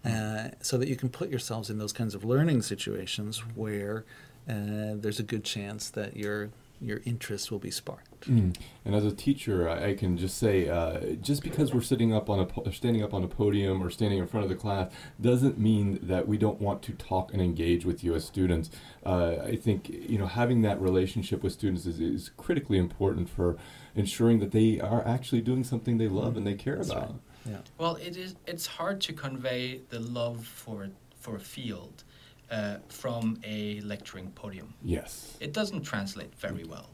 Uh, 0.04 0.50
so 0.62 0.78
that 0.78 0.88
you 0.90 0.96
can 0.98 1.10
put 1.10 1.30
yourselves 1.30 1.70
in 1.70 1.78
those 1.78 1.94
kinds 1.94 2.16
of 2.16 2.24
learning 2.26 2.62
situations 2.64 3.40
where 3.56 4.04
uh, 4.50 4.96
there's 4.96 5.20
a 5.20 5.24
good 5.24 5.44
chance 5.44 5.90
that 5.92 6.18
your 6.18 6.50
your 6.82 7.02
interest 7.06 7.52
will 7.52 7.60
be 7.60 7.70
sparked. 7.70 8.30
Mm. 8.30 8.56
And 8.86 8.96
as 8.96 9.06
a 9.06 9.12
teacher, 9.12 9.70
I, 9.70 9.90
I 9.90 9.94
can 9.94 10.18
just 10.18 10.38
say, 10.38 10.68
uh, 10.68 11.16
just 11.22 11.44
because 11.44 11.74
we're 11.74 11.82
sitting 11.82 12.14
up 12.14 12.30
on 12.30 12.40
a 12.40 12.46
po- 12.46 12.70
standing 12.72 13.04
up 13.04 13.14
on 13.14 13.24
a 13.24 13.28
podium 13.28 13.84
or 13.84 13.90
standing 13.90 14.20
in 14.20 14.28
front 14.28 14.44
of 14.44 14.50
the 14.50 14.56
class, 14.56 14.92
doesn't 15.20 15.60
mean 15.60 16.00
that 16.02 16.28
we 16.28 16.38
don't 16.38 16.60
want 16.60 16.82
to 16.84 16.94
talk 16.94 17.32
and 17.34 17.42
engage 17.42 17.86
with 17.86 18.04
you 18.04 18.16
as 18.16 18.26
students. 18.26 18.72
Uh, 19.06 19.36
I 19.44 19.56
think 19.56 19.90
you 19.90 20.18
know 20.18 20.28
having 20.28 20.62
that 20.64 20.82
relationship 20.82 21.44
with 21.44 21.54
students 21.54 21.86
is, 21.86 22.00
is 22.00 22.32
critically 22.36 22.80
important 22.80 23.30
for 23.30 23.58
ensuring 23.96 24.40
that 24.40 24.52
they 24.52 24.80
are 24.80 25.08
actually 25.08 25.42
doing 25.42 25.64
something 25.64 25.98
they 25.98 26.08
love 26.08 26.36
and 26.36 26.46
they 26.46 26.56
care 26.56 26.78
That's 26.78 26.90
about. 26.90 27.10
right. 27.10 27.16
Yeah. 27.46 27.58
Well, 27.78 27.96
it 27.96 28.18
is. 28.18 28.36
It's 28.48 28.66
hard 28.66 29.02
to 29.02 29.14
convey 29.14 29.82
the 29.90 30.00
love 30.00 30.46
for 30.46 30.90
for 31.20 31.36
a 31.36 31.40
field 31.40 32.04
uh, 32.52 32.78
from 32.90 33.40
a 33.44 33.80
lecturing 33.82 34.32
podium. 34.32 34.74
Yes. 34.84 35.38
It 35.40 35.54
doesn't 35.54 35.82
translate 35.84 36.34
very 36.36 36.64
well. 36.66 36.90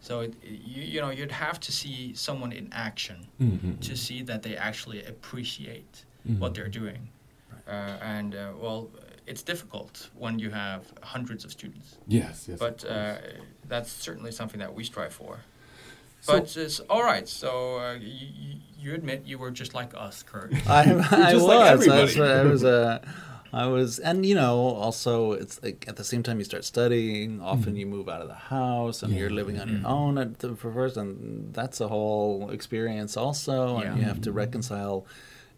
So 0.00 0.20
it, 0.20 0.34
you, 0.44 0.82
you 0.82 1.00
know 1.00 1.10
you'd 1.10 1.32
have 1.32 1.58
to 1.60 1.72
see 1.72 2.14
someone 2.14 2.52
in 2.52 2.68
action 2.72 3.26
Mm-hmm. 3.40 3.72
to 3.80 3.96
see 3.96 4.22
that 4.22 4.42
they 4.42 4.56
actually 4.56 5.04
appreciate 5.04 6.04
Mhm. 6.28 6.38
what 6.40 6.54
they're 6.54 6.68
doing. 6.82 7.08
Uh, 7.68 7.72
and 8.16 8.34
uh, 8.34 8.52
well, 8.62 8.88
it's 9.26 9.42
difficult 9.42 10.10
when 10.18 10.38
you 10.38 10.50
have 10.50 10.82
hundreds 11.02 11.44
of 11.44 11.50
students. 11.50 11.96
Yes. 12.06 12.46
Yes. 12.48 12.58
But 12.58 12.84
uh, 12.84 13.16
that's 13.68 13.90
certainly 13.90 14.30
something 14.32 14.60
that 14.60 14.72
we 14.74 14.84
strive 14.84 15.12
for. 15.12 15.38
So- 16.20 16.32
But 16.34 16.56
it's 16.56 16.80
all 16.90 17.02
right. 17.04 17.28
So 17.28 17.78
uh, 17.78 17.94
you, 17.94 18.58
you 18.78 18.94
admit 18.94 19.22
you 19.26 19.38
were 19.38 19.50
just 19.50 19.74
like 19.74 19.90
us, 20.06 20.22
Curt. 20.22 20.52
I, 20.68 20.80
I 21.26 21.32
just 21.32 21.34
was. 21.34 21.42
like 21.44 21.70
I 21.70 21.74
was. 21.76 22.18
I 22.18 22.42
was. 22.44 22.64
Uh, 22.64 22.98
I 23.52 23.66
was, 23.66 23.98
and 23.98 24.24
you 24.26 24.34
know, 24.34 24.56
also 24.58 25.32
it's 25.32 25.62
like 25.62 25.84
at 25.88 25.96
the 25.96 26.04
same 26.04 26.22
time 26.22 26.38
you 26.38 26.44
start 26.44 26.64
studying. 26.64 27.40
Often 27.40 27.74
Mhm. 27.74 27.78
you 27.78 27.86
move 27.86 28.08
out 28.08 28.20
of 28.20 28.28
the 28.28 28.34
house 28.34 29.02
and 29.02 29.14
you're 29.14 29.30
living 29.30 29.58
on 29.60 29.68
your 29.68 29.78
Mhm. 29.78 29.86
own 29.98 30.18
at 30.18 30.38
the, 30.40 30.54
for 30.56 30.72
first, 30.72 30.96
and 30.96 31.52
that's 31.54 31.80
a 31.80 31.88
whole 31.88 32.50
experience 32.50 33.16
also. 33.16 33.76
And 33.76 33.84
Yeah. 33.84 33.96
you 33.96 34.02
have 34.02 34.20
to 34.22 34.30
Mhm. 34.30 34.36
reconcile 34.36 35.06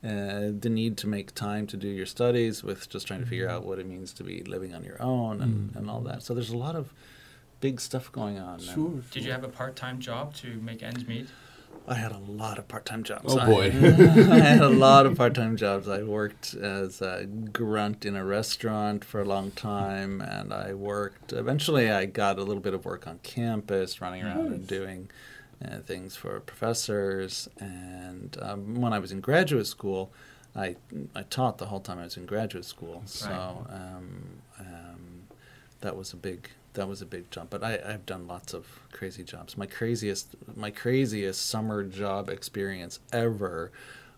uh, 0.04 0.52
the 0.56 0.68
need 0.70 0.96
to 0.96 1.08
make 1.08 1.34
time 1.34 1.66
to 1.66 1.76
do 1.76 1.88
your 1.88 2.06
studies 2.06 2.62
with 2.62 2.88
just 2.88 3.08
trying 3.08 3.18
to 3.18 3.26
figure 3.26 3.48
out 3.48 3.66
what 3.66 3.80
it 3.80 3.86
means 3.86 4.12
to 4.12 4.22
be 4.22 4.44
living 4.44 4.72
on 4.72 4.84
your 4.84 5.00
own 5.02 5.40
and, 5.42 5.70
Mhm. 5.72 5.76
and 5.76 5.90
all 5.90 6.00
that. 6.02 6.22
So 6.22 6.34
there's 6.34 6.50
a 6.50 6.56
lot 6.56 6.76
of 6.76 6.92
big 7.60 7.80
stuff 7.80 8.12
going 8.12 8.38
on. 8.38 8.60
Sure. 8.60 9.02
Did 9.10 9.24
you 9.24 9.32
have 9.32 9.42
a 9.42 9.48
part-time 9.48 9.98
job 9.98 10.34
to 10.34 10.60
make 10.60 10.84
ends 10.84 11.04
meet? 11.08 11.26
I 11.86 11.94
had 11.94 12.12
a 12.12 12.18
lot 12.18 12.58
of 12.58 12.68
part-time 12.68 13.02
jobs. 13.02 13.34
Oh, 13.34 13.46
boy. 13.46 13.66
I 13.72 14.40
had 14.40 14.60
a 14.60 14.68
lot 14.68 15.06
of 15.06 15.16
part-time 15.16 15.56
jobs. 15.56 15.88
I 15.88 16.02
worked 16.02 16.52
as 16.54 17.00
a 17.00 17.24
grunt 17.24 18.04
in 18.04 18.14
a 18.14 18.24
restaurant 18.24 19.04
for 19.06 19.22
a 19.22 19.24
long 19.24 19.52
time, 19.52 20.20
and 20.20 20.52
I 20.52 20.74
worked. 20.74 21.32
Eventually, 21.32 21.90
I 21.90 22.04
got 22.04 22.38
a 22.38 22.42
little 22.42 22.60
bit 22.60 22.74
of 22.74 22.84
work 22.84 23.06
on 23.06 23.20
campus, 23.22 24.02
running 24.02 24.22
around 24.22 24.48
and 24.48 24.66
doing 24.66 25.08
uh, 25.64 25.78
things 25.78 26.14
for 26.14 26.38
professors. 26.40 27.48
And 27.58 28.36
um, 28.42 28.74
when 28.74 28.92
I 28.92 28.98
was 28.98 29.10
in 29.10 29.20
graduate 29.20 29.66
school, 29.66 30.12
I 30.54 30.76
I 31.14 31.22
taught 31.22 31.56
the 31.58 31.66
whole 31.66 31.80
time 31.80 31.98
I 31.98 32.04
was 32.04 32.18
in 32.18 32.26
graduate 32.26 32.66
school. 32.66 33.02
So 33.06 33.66
um, 33.70 34.42
um, 34.60 35.22
that 35.80 35.96
was 35.96 36.12
a 36.12 36.16
big 36.16 36.50
that 36.78 36.88
was 36.88 37.02
a 37.02 37.06
big 37.06 37.30
jump. 37.30 37.50
But 37.50 37.62
I, 37.62 37.80
I've 37.84 38.06
done 38.06 38.26
lots 38.26 38.54
of 38.54 38.66
crazy 38.92 39.24
jobs. 39.24 39.58
My 39.58 39.66
craziest 39.66 40.34
my 40.56 40.70
craziest 40.70 41.44
summer 41.46 41.84
job 41.84 42.30
experience 42.30 43.00
ever 43.12 43.70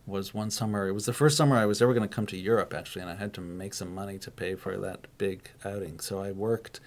was 0.06 0.34
one 0.34 0.50
summer. 0.50 0.86
It 0.86 0.92
was 0.92 1.06
the 1.06 1.12
first 1.12 1.36
summer 1.36 1.56
I 1.56 1.66
was 1.66 1.80
ever 1.80 1.94
going 1.94 2.08
to 2.08 2.14
come 2.14 2.26
to 2.26 2.36
Europe 2.36 2.74
actually, 2.74 3.02
and 3.02 3.10
I 3.10 3.16
had 3.16 3.32
to 3.34 3.40
make 3.40 3.74
some 3.74 3.94
money 3.94 4.18
to 4.18 4.30
pay 4.30 4.54
for 4.54 4.76
that 4.76 5.06
big 5.18 5.50
outing. 5.64 6.00
So 6.00 6.22
I 6.22 6.32
worked 6.32 6.80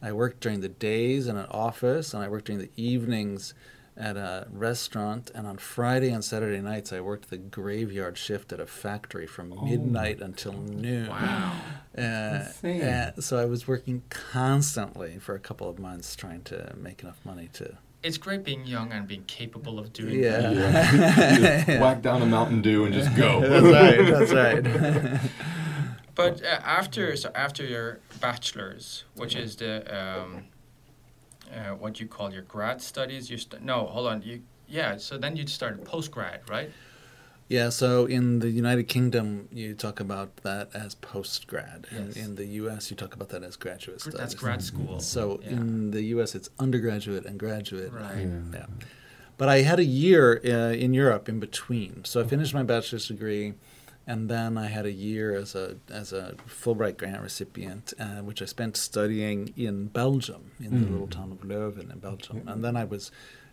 I 0.00 0.12
worked 0.12 0.40
during 0.40 0.60
the 0.60 0.68
days 0.68 1.26
in 1.26 1.36
an 1.36 1.46
office, 1.50 2.14
and 2.14 2.22
I 2.22 2.28
worked 2.28 2.46
during 2.46 2.60
the 2.60 2.70
evenings 2.76 3.52
at 3.98 4.16
a 4.16 4.46
restaurant. 4.50 5.30
And 5.34 5.46
on 5.46 5.58
Friday 5.58 6.10
and 6.10 6.24
Saturday 6.24 6.60
nights, 6.60 6.92
I 6.92 7.00
worked 7.00 7.30
the 7.30 7.36
graveyard 7.36 8.16
shift 8.16 8.52
at 8.52 8.60
a 8.60 8.66
factory 8.66 9.26
from 9.26 9.52
midnight 9.64 10.20
until 10.20 10.52
noon. 10.52 11.08
Wow. 11.08 11.52
Uh, 11.96 12.00
Insane. 12.46 12.82
uh, 12.82 13.12
so 13.20 13.38
I 13.38 13.44
was 13.44 13.66
working 13.66 14.02
constantly 14.08 15.18
for 15.18 15.34
a 15.34 15.40
couple 15.40 15.68
of 15.68 15.78
months 15.78 16.14
trying 16.14 16.42
to 16.44 16.72
make 16.76 17.02
enough 17.02 17.18
money 17.24 17.48
to. 17.54 17.76
It's 18.04 18.16
great 18.16 18.44
being 18.44 18.64
young 18.64 18.92
and 18.92 19.08
being 19.08 19.24
capable 19.24 19.80
of 19.80 19.92
doing 19.92 20.22
Yeah. 20.22 20.38
that. 20.40 20.94
Yeah. 20.94 21.64
Just 21.66 21.80
whack 21.80 22.00
down 22.00 22.22
a 22.22 22.26
Mountain 22.26 22.62
Dew 22.62 22.84
and 22.84 22.94
just 22.94 23.14
go. 23.16 23.40
That's 23.48 23.66
right. 23.66 24.06
That's 24.06 24.32
right. 24.32 25.20
But 26.14 26.42
uh, 26.44 26.48
after 26.64 27.14
so 27.14 27.30
after 27.36 27.64
your 27.64 28.00
bachelor's, 28.20 29.04
which 29.14 29.36
is 29.36 29.54
the 29.54 29.72
um, 29.96 30.46
uh, 31.54 31.74
what 31.74 32.00
you 32.00 32.06
call 32.06 32.32
your 32.32 32.42
grad 32.42 32.80
studies, 32.82 33.30
you 33.30 33.38
st- 33.38 33.62
no, 33.62 33.86
hold 33.86 34.06
on, 34.06 34.22
you 34.22 34.42
yeah. 34.68 34.96
So 34.98 35.16
then 35.18 35.36
you 35.36 35.46
started 35.46 35.84
post 35.84 36.10
grad, 36.10 36.40
right? 36.48 36.70
Yeah, 37.48 37.70
so 37.70 38.04
in 38.04 38.40
the 38.40 38.50
United 38.50 38.88
Kingdom, 38.88 39.48
you 39.50 39.72
talk 39.74 40.00
about 40.00 40.36
that 40.42 40.68
as 40.74 40.94
post 40.96 41.46
grad. 41.46 41.86
Yes. 41.90 41.98
And 42.00 42.16
in 42.16 42.34
the 42.34 42.44
US, 42.62 42.90
you 42.90 42.96
talk 42.96 43.14
about 43.14 43.30
that 43.30 43.42
as 43.42 43.56
graduate 43.56 44.02
studies. 44.02 44.18
That's 44.20 44.34
grad 44.34 44.62
school. 44.62 45.00
So 45.00 45.40
Yeah. 45.42 45.52
in 45.52 45.90
the 45.92 46.02
US, 46.14 46.34
it's 46.34 46.50
undergraduate 46.58 47.24
and 47.24 47.38
graduate. 47.38 47.90
Right. 47.90 48.28
Yeah. 48.52 48.66
But 49.38 49.48
I 49.48 49.62
had 49.62 49.78
a 49.78 49.84
year 49.84 50.40
uh, 50.44 50.74
in 50.74 50.92
Europe 50.92 51.26
in 51.28 51.40
between. 51.40 52.04
So 52.04 52.20
I 52.20 52.24
finished 52.24 52.52
my 52.52 52.64
bachelor's 52.64 53.08
degree, 53.08 53.54
and 54.08 54.28
then 54.28 54.58
I 54.58 54.66
had 54.66 54.86
a 54.86 54.92
year 54.92 55.26
as 55.36 55.54
a 55.54 55.76
as 56.00 56.12
a 56.12 56.34
Fulbright 56.48 56.96
grant 56.96 57.22
recipient, 57.22 57.92
uh, 58.00 58.22
which 58.28 58.40
I 58.42 58.46
spent 58.46 58.76
studying 58.76 59.52
in 59.56 59.86
Belgium, 59.88 60.50
in 60.58 60.70
the 60.82 60.90
little 60.90 61.06
town 61.06 61.30
of 61.30 61.40
Leuven 61.42 61.92
in 61.92 61.98
Belgium. 62.00 62.42
And 62.48 62.64
then 62.64 62.76
I 62.76 62.84
was. 62.84 63.10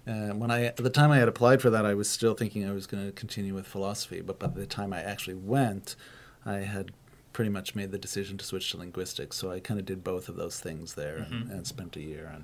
Uh, 0.07 0.29
when 0.41 0.51
I 0.51 0.65
at 0.65 0.77
the 0.77 0.89
time 0.91 1.11
I 1.11 1.17
had 1.17 1.27
applied 1.27 1.61
for 1.63 1.69
that, 1.71 1.85
I 1.85 1.93
was 1.95 2.07
still 2.09 2.35
thinking 2.35 2.67
I 2.67 2.71
was 2.73 2.85
going 2.87 3.05
to 3.05 3.11
continue 3.11 3.53
with 3.55 3.65
philosophy. 3.67 4.21
But 4.21 4.37
by 4.39 4.47
the 4.47 4.67
time 4.67 4.93
I 4.93 5.01
actually 5.01 5.33
went, 5.35 5.95
I 6.45 6.57
had 6.59 6.91
pretty 7.33 7.49
much 7.49 7.73
made 7.75 7.91
the 7.91 7.97
decision 7.97 8.37
to 8.37 8.45
switch 8.45 8.69
to 8.71 8.77
linguistics. 8.77 9.35
So 9.37 9.49
I 9.51 9.59
kind 9.59 9.79
of 9.79 9.85
did 9.85 10.03
both 10.03 10.29
of 10.29 10.35
those 10.37 10.59
things 10.59 10.93
there 10.93 11.17
and, 11.17 11.33
Mhm. 11.45 11.51
and 11.51 11.67
spent 11.67 11.95
a 11.97 12.01
year. 12.01 12.31
And 12.33 12.43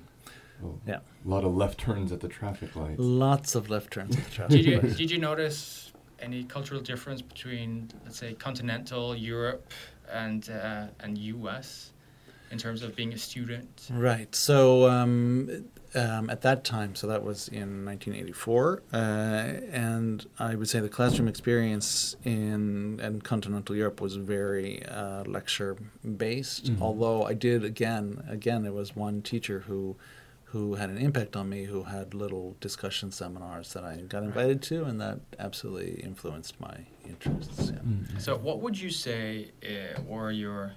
Oh, 0.64 0.78
yeah, 0.86 0.98
A 1.24 1.28
lot 1.28 1.44
of 1.44 1.54
left 1.56 1.78
turns 1.78 2.12
at 2.12 2.20
the 2.20 2.28
traffic 2.28 2.76
lights. 2.76 2.98
lots 2.98 3.54
of 3.54 3.70
left 3.70 3.92
turns 3.92 4.16
at 4.16 4.24
the 4.24 4.30
traffic 4.38 4.56
Did 4.56 4.64
you 4.66 4.80
lights. 4.80 4.96
did 4.96 5.10
you 5.10 5.18
notice 5.18 5.91
any 6.22 6.44
cultural 6.44 6.80
difference 6.80 7.20
between 7.20 7.90
let's 8.04 8.18
say 8.18 8.34
continental 8.34 9.14
Europe 9.14 9.72
and 10.10 10.48
uh, 10.50 10.86
and 11.00 11.18
U.S. 11.18 11.92
in 12.50 12.58
terms 12.58 12.82
of 12.82 12.94
being 12.96 13.12
a 13.12 13.18
student? 13.18 13.88
Right. 13.90 14.34
So 14.34 14.88
um, 14.88 15.64
um, 15.94 16.30
at 16.30 16.40
that 16.42 16.64
time, 16.64 16.94
so 16.94 17.06
that 17.08 17.22
was 17.22 17.48
in 17.48 17.84
1984, 17.84 18.82
uh, 18.92 18.96
and 18.96 20.26
I 20.38 20.54
would 20.54 20.68
say 20.68 20.80
the 20.80 20.88
classroom 20.88 21.28
experience 21.28 22.16
in, 22.24 23.00
in 23.00 23.20
continental 23.20 23.76
Europe 23.76 24.00
was 24.00 24.16
very 24.16 24.84
uh, 24.86 25.24
lecture 25.24 25.76
based. 26.16 26.72
Mhm. 26.72 26.80
Although 26.80 27.24
I 27.24 27.34
did 27.34 27.64
again, 27.64 28.22
again, 28.28 28.62
there 28.62 28.72
was 28.72 28.96
one 28.96 29.22
teacher 29.22 29.60
who 29.60 29.96
who 30.52 30.74
had 30.74 30.90
an 30.90 30.98
impact 30.98 31.34
on 31.34 31.48
me, 31.48 31.64
who 31.64 31.82
had 31.84 32.12
little 32.12 32.54
discussion 32.60 33.10
seminars 33.10 33.72
that 33.72 33.84
I 33.84 33.96
got 33.96 34.22
invited 34.22 34.60
to, 34.64 34.84
and 34.84 35.00
that 35.00 35.18
absolutely 35.38 35.92
influenced 36.02 36.60
my 36.60 36.76
interests. 37.08 37.70
Yeah. 37.72 37.78
Mm. 37.80 38.20
So 38.20 38.36
what 38.36 38.60
would 38.60 38.78
you 38.78 38.90
say 38.90 39.50
uh, 39.64 40.02
were 40.02 40.30
your 40.30 40.72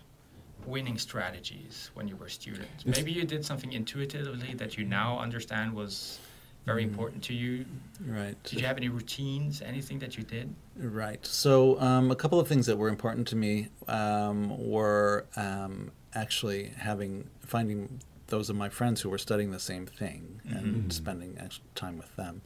winning 0.66 0.98
strategies 0.98 1.92
when 1.94 2.08
you 2.08 2.16
were 2.16 2.30
students? 2.30 2.84
It's- 2.86 2.96
Maybe 2.98 3.12
you 3.12 3.26
did 3.26 3.44
something 3.46 3.74
intuitively 3.74 4.54
that 4.54 4.78
you 4.78 4.86
now 4.86 5.20
understand 5.20 5.74
was 5.74 6.20
very 6.66 6.84
Mm. 6.84 6.92
important 6.92 7.22
to 7.26 7.34
you. 7.34 7.66
Right. 8.08 8.36
Did 8.44 8.62
you 8.62 8.66
have 8.66 8.78
any 8.78 8.88
routines, 8.88 9.62
anything 9.62 10.00
that 10.00 10.18
you 10.18 10.24
did? 10.24 10.56
Right. 10.78 11.24
So 11.26 11.78
um, 11.82 12.12
a 12.12 12.16
couple 12.16 12.40
of 12.40 12.48
things 12.48 12.66
that 12.68 12.78
were 12.78 12.88
important 12.88 13.28
to 13.28 13.36
me 13.36 13.68
um, 13.90 14.38
were 14.58 15.26
um, 15.36 15.92
actually 16.14 16.72
having 16.78 17.30
finding 17.42 18.00
those 18.28 18.50
of 18.50 18.56
my 18.56 18.70
friends 18.70 19.02
who 19.02 19.10
were 19.10 19.18
studying 19.18 19.52
the 19.52 19.60
same 19.60 19.86
thing 19.86 20.42
and 20.46 20.86
Mhm. 20.90 20.94
spending 20.94 21.38
time 21.76 21.98
with 21.98 22.16
them. 22.16 22.42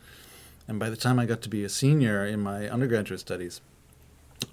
And 0.67 0.79
by 0.79 0.89
the 0.89 0.97
time 0.97 1.19
I 1.19 1.25
got 1.25 1.41
to 1.43 1.49
be 1.49 1.63
a 1.63 1.69
senior 1.69 2.25
in 2.25 2.41
my 2.41 2.69
undergraduate 2.69 3.19
studies, 3.19 3.61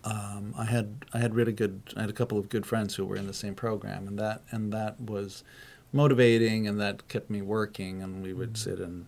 um, 0.05 0.55
I 0.57 0.65
had 0.65 1.05
I 1.13 1.19
had 1.19 1.35
really 1.35 1.53
good 1.53 1.81
I 1.97 2.01
had 2.03 2.11
a 2.11 2.15
couple 2.15 2.39
of 2.39 2.49
good 2.49 2.67
friends 2.67 2.95
who 2.95 3.05
were 3.05 3.17
in 3.17 3.27
the 3.27 3.35
same 3.35 3.55
program, 3.55 4.07
and 4.09 4.19
that 4.19 4.43
and 4.51 4.73
that 4.73 5.01
was 5.01 5.45
motivating, 5.93 6.67
and 6.67 6.81
that 6.81 7.09
kept 7.09 7.31
me 7.31 7.43
working. 7.43 8.03
And 8.03 8.23
we 8.23 8.33
would 8.33 8.57
sit 8.57 8.79
and 8.81 9.07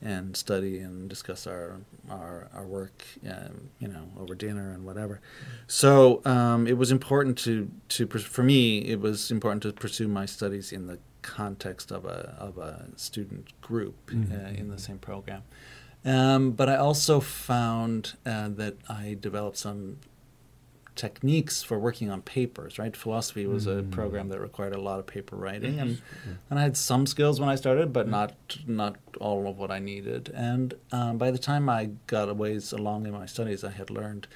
and 0.00 0.36
study 0.36 0.78
and 0.78 1.08
discuss 1.08 1.46
our 1.46 1.76
our, 2.10 2.48
our 2.54 2.64
work, 2.66 3.02
um, 3.28 3.70
you 3.78 3.88
know, 3.88 4.08
over 4.18 4.34
dinner 4.34 4.70
and 4.72 4.84
whatever. 4.84 5.20
So 5.66 6.22
um, 6.24 6.66
it 6.66 6.76
was 6.78 6.90
important 6.90 7.38
to 7.38 7.70
to 7.90 8.06
for 8.06 8.42
me 8.42 8.78
it 8.80 9.00
was 9.00 9.30
important 9.30 9.62
to 9.64 9.72
pursue 9.72 10.08
my 10.08 10.26
studies 10.26 10.72
in 10.72 10.86
the 10.86 10.98
context 11.22 11.90
of 11.90 12.04
a 12.04 12.34
of 12.38 12.58
a 12.58 12.86
student 12.96 13.60
group 13.60 13.96
uh, 14.10 14.14
Mhm. 14.14 14.58
in 14.58 14.68
the 14.68 14.78
same 14.78 14.98
program. 14.98 15.42
Um, 16.04 16.52
but 16.52 16.68
I 16.68 16.76
also 16.76 17.20
found 17.20 18.14
uh, 18.24 18.48
that 18.50 18.76
I 18.88 19.16
developed 19.20 19.56
some 19.58 19.96
techniques 20.94 21.62
for 21.62 21.78
working 21.78 22.10
on 22.10 22.22
papers. 22.22 22.78
Right, 22.78 22.96
philosophy 22.96 23.46
was 23.46 23.66
a 23.66 23.82
Mm. 23.82 23.90
program 23.92 24.28
that 24.30 24.40
required 24.40 24.74
a 24.74 24.80
lot 24.80 24.98
of 24.98 25.06
paper 25.06 25.36
writing, 25.36 25.78
and 25.78 26.00
and 26.50 26.58
I 26.58 26.62
had 26.62 26.76
some 26.76 27.06
skills 27.06 27.38
when 27.40 27.48
I 27.48 27.54
started, 27.56 27.92
but 27.92 28.08
not 28.08 28.32
not 28.66 28.96
all 29.20 29.46
of 29.48 29.58
what 29.58 29.70
I 29.70 29.78
needed. 29.78 30.30
And 30.34 30.74
um, 30.92 31.18
by 31.18 31.30
the 31.30 31.38
time 31.38 31.68
I 31.68 31.90
got 32.06 32.28
a 32.28 32.34
ways 32.34 32.72
along 32.72 33.06
in 33.06 33.12
my 33.12 33.26
studies, 33.26 33.62
I 33.64 33.70
had 33.70 33.90
learned 33.90 34.26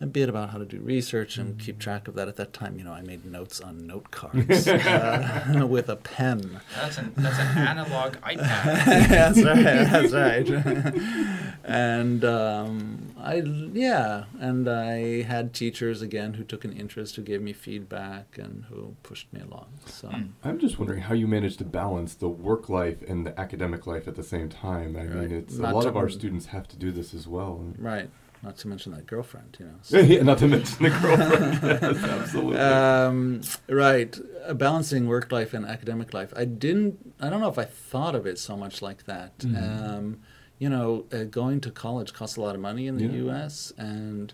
a 0.00 0.06
bit 0.06 0.28
about 0.28 0.50
how 0.50 0.58
to 0.58 0.64
do 0.66 0.78
research 0.80 1.38
and 1.38 1.58
keep 1.58 1.78
track 1.78 2.06
of 2.06 2.14
that. 2.14 2.28
At 2.28 2.36
that 2.36 2.52
time, 2.52 2.76
you 2.78 2.84
know, 2.84 2.92
I 2.92 3.00
made 3.02 3.24
notes 3.24 3.60
on 3.60 3.86
note 3.86 4.10
cards 4.10 4.68
uh, 4.68 5.66
with 5.68 5.88
a 5.88 5.96
pen. 5.96 6.60
That's 6.74 6.98
an 6.98 7.12
that's 7.16 7.38
an 7.38 7.58
analog 7.58 8.12
iPad. 8.22 9.08
that's 9.08 9.42
right. 9.42 9.62
That's 9.64 10.12
right. 10.12 11.56
and 11.64 12.24
um, 12.24 13.14
I, 13.18 13.36
yeah, 13.72 14.24
and 14.38 14.68
I 14.68 15.22
had 15.22 15.54
teachers 15.54 16.02
again 16.02 16.34
who 16.34 16.44
took 16.44 16.64
an 16.64 16.72
interest, 16.72 17.16
who 17.16 17.22
gave 17.22 17.40
me 17.42 17.52
feedback, 17.52 18.36
and 18.38 18.64
who 18.68 18.96
pushed 19.02 19.32
me 19.32 19.40
along. 19.40 19.66
So. 19.86 20.08
Mm. 20.08 20.30
I'm 20.44 20.58
just 20.58 20.78
wondering 20.78 21.00
how 21.02 21.14
you 21.14 21.26
manage 21.26 21.56
to 21.58 21.64
balance 21.64 22.14
the 22.14 22.28
work 22.28 22.68
life 22.68 23.02
and 23.08 23.26
the 23.26 23.38
academic 23.40 23.86
life 23.86 24.06
at 24.06 24.14
the 24.16 24.22
same 24.22 24.48
time. 24.48 24.96
I 24.96 25.04
Right. 25.06 25.14
mean, 25.30 25.32
it's 25.32 25.56
Not 25.56 25.72
a 25.72 25.74
lot 25.76 25.86
of 25.86 25.96
our 25.96 26.08
students 26.08 26.46
have 26.46 26.68
to 26.68 26.76
do 26.76 26.90
this 26.92 27.14
as 27.14 27.26
well. 27.26 27.64
Right. 27.78 28.10
Not 28.42 28.56
to 28.58 28.68
mention 28.68 28.92
that 28.92 29.06
girlfriend, 29.06 29.56
you 29.58 29.66
know. 29.66 29.72
so- 29.82 29.98
yeah, 29.98 30.22
not 30.22 30.38
to 30.38 30.46
mention 30.48 30.82
the 30.84 30.90
girlfriend. 30.90 31.58
yes, 31.82 32.04
absolutely. 32.04 32.58
um, 32.58 33.40
right. 33.68 34.18
Uh, 34.46 34.54
balancing 34.54 35.06
work 35.08 35.32
life 35.32 35.52
and 35.54 35.64
academic 35.66 36.12
life. 36.14 36.32
I 36.36 36.44
didn't. 36.44 37.14
I 37.20 37.30
don't 37.30 37.40
know 37.40 37.48
if 37.48 37.58
I 37.58 37.64
thought 37.64 38.14
of 38.14 38.26
it 38.26 38.38
so 38.38 38.56
much 38.56 38.82
like 38.82 39.04
that. 39.06 39.38
Mhm. 39.38 39.88
Um, 39.96 40.20
you 40.58 40.68
know, 40.68 41.04
uh, 41.12 41.24
going 41.24 41.60
to 41.62 41.70
college 41.70 42.12
costs 42.12 42.36
a 42.36 42.40
lot 42.40 42.54
of 42.54 42.60
money 42.60 42.86
in 42.86 42.96
the 42.96 43.04
Yeah. 43.04 43.22
U.S. 43.24 43.72
and 43.76 44.32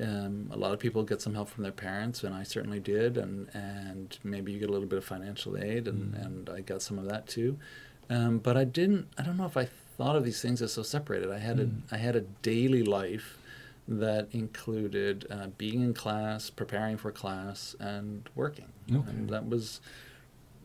um, 0.00 0.50
a 0.52 0.56
lot 0.56 0.72
of 0.72 0.78
people 0.80 1.02
get 1.04 1.22
some 1.22 1.34
help 1.34 1.48
from 1.48 1.62
their 1.62 1.72
parents, 1.72 2.22
and 2.24 2.34
I 2.34 2.42
certainly 2.42 2.80
did. 2.80 3.16
And 3.16 3.48
and 3.54 4.18
maybe 4.24 4.52
you 4.52 4.58
get 4.58 4.68
a 4.68 4.72
little 4.72 4.88
bit 4.88 4.98
of 4.98 5.04
financial 5.04 5.56
aid, 5.56 5.86
and 5.88 6.14
Mhm. 6.14 6.24
and 6.26 6.50
I 6.50 6.60
got 6.60 6.82
some 6.82 6.98
of 6.98 7.06
that 7.06 7.26
too. 7.28 7.58
Um, 8.10 8.38
but 8.38 8.56
I 8.56 8.64
didn't. 8.64 9.06
I 9.16 9.22
don't 9.22 9.36
know 9.36 9.46
if 9.46 9.56
I 9.56 9.68
thought 9.96 10.16
of 10.16 10.24
these 10.24 10.40
things 10.42 10.60
as 10.60 10.72
so 10.72 10.82
separated. 10.82 11.30
I 11.30 11.38
had 11.38 11.58
Mm. 11.58 11.82
a 11.90 11.94
I 11.94 11.98
had 11.98 12.16
a 12.16 12.22
daily 12.42 12.82
life 12.82 13.38
that 13.86 14.28
included 14.32 15.26
uh, 15.30 15.48
being 15.58 15.80
in 15.82 15.94
class, 15.94 16.50
preparing 16.50 16.96
for 16.96 17.10
class, 17.12 17.74
and 17.80 18.28
working. 18.34 18.72
Okay. 18.90 19.10
And 19.10 19.28
that 19.30 19.48
was 19.48 19.80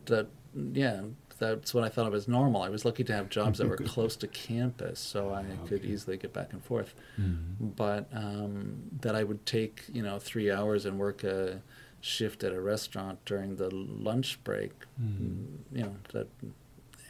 that. 0.06 0.26
Yeah, 0.54 1.02
that's 1.38 1.72
what 1.72 1.84
I 1.84 1.88
thought 1.88 2.06
of 2.08 2.14
as 2.14 2.26
normal. 2.26 2.62
I 2.62 2.68
was 2.70 2.84
lucky 2.84 3.04
to 3.04 3.12
have 3.12 3.28
jobs 3.28 3.58
that 3.58 3.68
were 3.72 3.76
close 3.76 4.16
to 4.16 4.26
campus, 4.26 4.98
so 4.98 5.32
I 5.32 5.44
could 5.68 5.84
easily 5.84 6.16
get 6.16 6.32
back 6.32 6.52
and 6.52 6.62
forth. 6.64 6.94
Mhm. 7.20 7.76
But 7.76 8.08
um, 8.12 8.82
that 9.00 9.14
I 9.14 9.22
would 9.24 9.46
take 9.46 9.84
you 9.92 10.02
know 10.02 10.18
three 10.18 10.50
hours 10.50 10.84
and 10.86 10.98
work 10.98 11.22
a 11.22 11.60
shift 12.00 12.42
at 12.42 12.52
a 12.52 12.60
restaurant 12.60 13.22
during 13.26 13.56
the 13.56 13.68
lunch 13.72 14.42
break. 14.42 14.72
Mhm. 15.00 15.46
You 15.72 15.82
know 15.84 15.96
that 16.12 16.26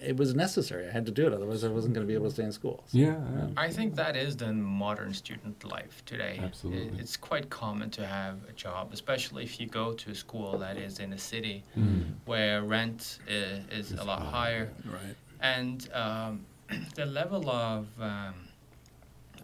it 0.02 0.16
was 0.16 0.34
necessary. 0.34 0.88
I 0.88 0.90
had 0.90 1.06
to 1.06 1.12
do 1.12 1.26
it, 1.26 1.32
otherwise 1.32 1.62
I 1.64 1.68
wasn't 1.68 1.94
going 1.94 2.06
to 2.06 2.08
be 2.08 2.14
able 2.14 2.26
to 2.26 2.34
stay 2.38 2.44
in 2.44 2.52
school. 2.52 2.84
So, 2.86 2.98
Yeah, 2.98 3.06
yeah. 3.36 3.46
I 3.56 3.68
think 3.70 3.94
that 3.96 4.16
is 4.16 4.36
the 4.36 4.52
modern 4.52 5.12
student 5.14 5.62
life 5.64 6.02
today. 6.06 6.40
Absolutely. 6.42 6.98
It's 6.98 7.16
quite 7.16 7.50
common 7.50 7.90
to 7.90 8.06
have 8.06 8.36
a 8.48 8.52
job, 8.52 8.90
especially 8.92 9.44
if 9.44 9.60
you 9.60 9.66
go 9.66 9.92
to 9.92 10.10
a 10.10 10.14
school 10.14 10.56
that 10.58 10.76
is 10.76 10.98
in 10.98 11.12
a 11.12 11.18
city 11.18 11.62
Mm. 11.76 12.04
where 12.24 12.62
rent 12.62 13.18
is, 13.28 13.90
is 13.90 13.98
a 13.98 14.04
lot 14.04 14.20
high. 14.20 14.30
higher. 14.30 14.70
Right. 14.84 15.16
And 15.40 15.88
um, 15.92 16.46
the 16.94 17.06
level 17.06 17.48
of 17.50 17.86
um, 18.00 18.34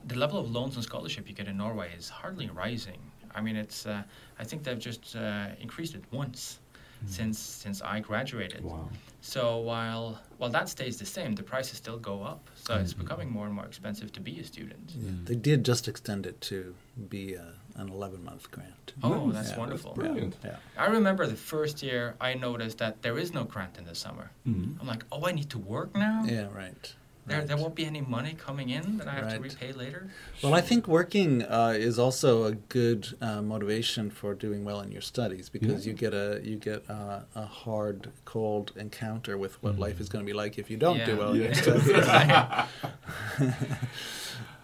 the 0.07 0.17
level 0.17 0.39
of 0.39 0.51
loans 0.51 0.75
and 0.77 0.85
scholarship 0.85 1.29
you 1.29 1.35
get 1.35 1.49
in 1.49 1.57
Norway 1.57 1.91
is 1.99 2.09
hardly 2.09 2.49
rising. 2.49 3.01
I 3.35 3.41
mean, 3.41 3.57
it's 3.57 3.87
uh, 3.87 4.03
I 4.39 4.45
think 4.45 4.63
they've 4.65 4.79
just 4.79 5.17
uh, 5.17 5.49
increased 5.61 5.95
it 5.95 6.05
once 6.13 6.61
since 7.07 7.39
since 7.39 7.83
I 7.83 8.01
graduated. 8.01 8.65
Wow. 8.65 8.89
So 9.21 9.59
while 9.59 10.19
while 10.39 10.51
that 10.51 10.69
stays 10.69 10.99
the 10.99 11.07
same, 11.07 11.35
the 11.35 11.43
prices 11.43 11.79
still 11.79 11.99
go 11.99 12.23
up. 12.23 12.51
So 12.65 12.75
it's 12.77 12.95
Mhm. 12.95 12.99
becoming 12.99 13.31
more 13.31 13.47
and 13.47 13.55
more 13.55 13.65
expensive 13.67 14.13
to 14.13 14.21
be 14.21 14.39
a 14.41 14.45
student. 14.45 14.93
Yeah. 14.95 15.11
They 15.25 15.35
did 15.37 15.65
just 15.65 15.89
extend 15.89 16.27
it 16.27 16.41
to 16.43 16.75
be 17.09 17.35
a, 17.35 17.55
an 17.77 17.89
11 17.89 18.23
month 18.25 18.51
grant. 18.51 18.93
Oh, 19.03 19.27
Nice. 19.27 19.35
that's 19.37 19.51
Yeah, 19.51 19.59
wonderful. 19.59 19.93
Brilliant. 19.95 20.37
Yeah. 20.45 20.57
I 20.77 20.87
remember 20.87 21.27
the 21.27 21.37
first 21.37 21.83
year 21.83 22.15
I 22.21 22.35
noticed 22.35 22.79
that 22.79 23.03
there 23.03 23.19
is 23.19 23.33
no 23.33 23.45
grant 23.45 23.79
in 23.79 23.85
the 23.85 23.95
summer. 23.95 24.31
Mhm. 24.47 24.81
I'm 24.81 24.87
like, 24.87 25.05
oh, 25.13 25.27
I 25.27 25.33
need 25.33 25.51
to 25.51 25.59
work 25.59 25.95
now. 25.95 26.25
Yeah, 26.25 26.49
right. 26.53 26.95
There, 27.27 27.43
there 27.43 27.57
won't 27.57 27.75
be 27.75 27.85
any 27.85 28.01
money 28.01 28.35
coming 28.39 28.69
in 28.71 28.99
that 28.99 29.09
I 29.09 29.15
have 29.15 29.33
to 29.35 29.41
repay 29.41 29.73
later. 29.73 30.09
Well, 30.43 30.55
I 30.55 30.61
think 30.61 30.87
working 30.87 31.43
uh, 31.43 31.75
is 31.77 31.99
also 31.99 32.45
a 32.45 32.53
good 32.53 33.17
uh, 33.21 33.43
motivation 33.43 34.11
for 34.11 34.33
doing 34.35 34.65
well 34.65 34.81
in 34.81 34.93
your 34.93 35.01
studies 35.01 35.49
because 35.49 35.85
Yeah. 35.85 35.91
you 35.93 35.99
get 35.99 36.15
a 36.15 36.41
you 36.45 36.57
get 36.57 36.89
uh, 36.89 37.21
a 37.35 37.45
hard, 37.47 38.11
cold 38.25 38.71
encounter 38.77 39.37
with 39.37 39.61
what 39.63 39.75
Mhm. 39.75 39.81
life 39.81 40.01
is 40.01 40.09
going 40.09 40.25
to 40.25 40.27
be 40.27 40.37
like 40.37 40.57
if 40.57 40.71
you 40.71 40.77
don't 40.77 41.05
do 41.05 41.13
Yeah. 41.13 41.19
well 41.19 41.33
in 41.33 41.41
your 41.43 41.49
Yeah. 41.51 41.61
studies. 41.63 41.87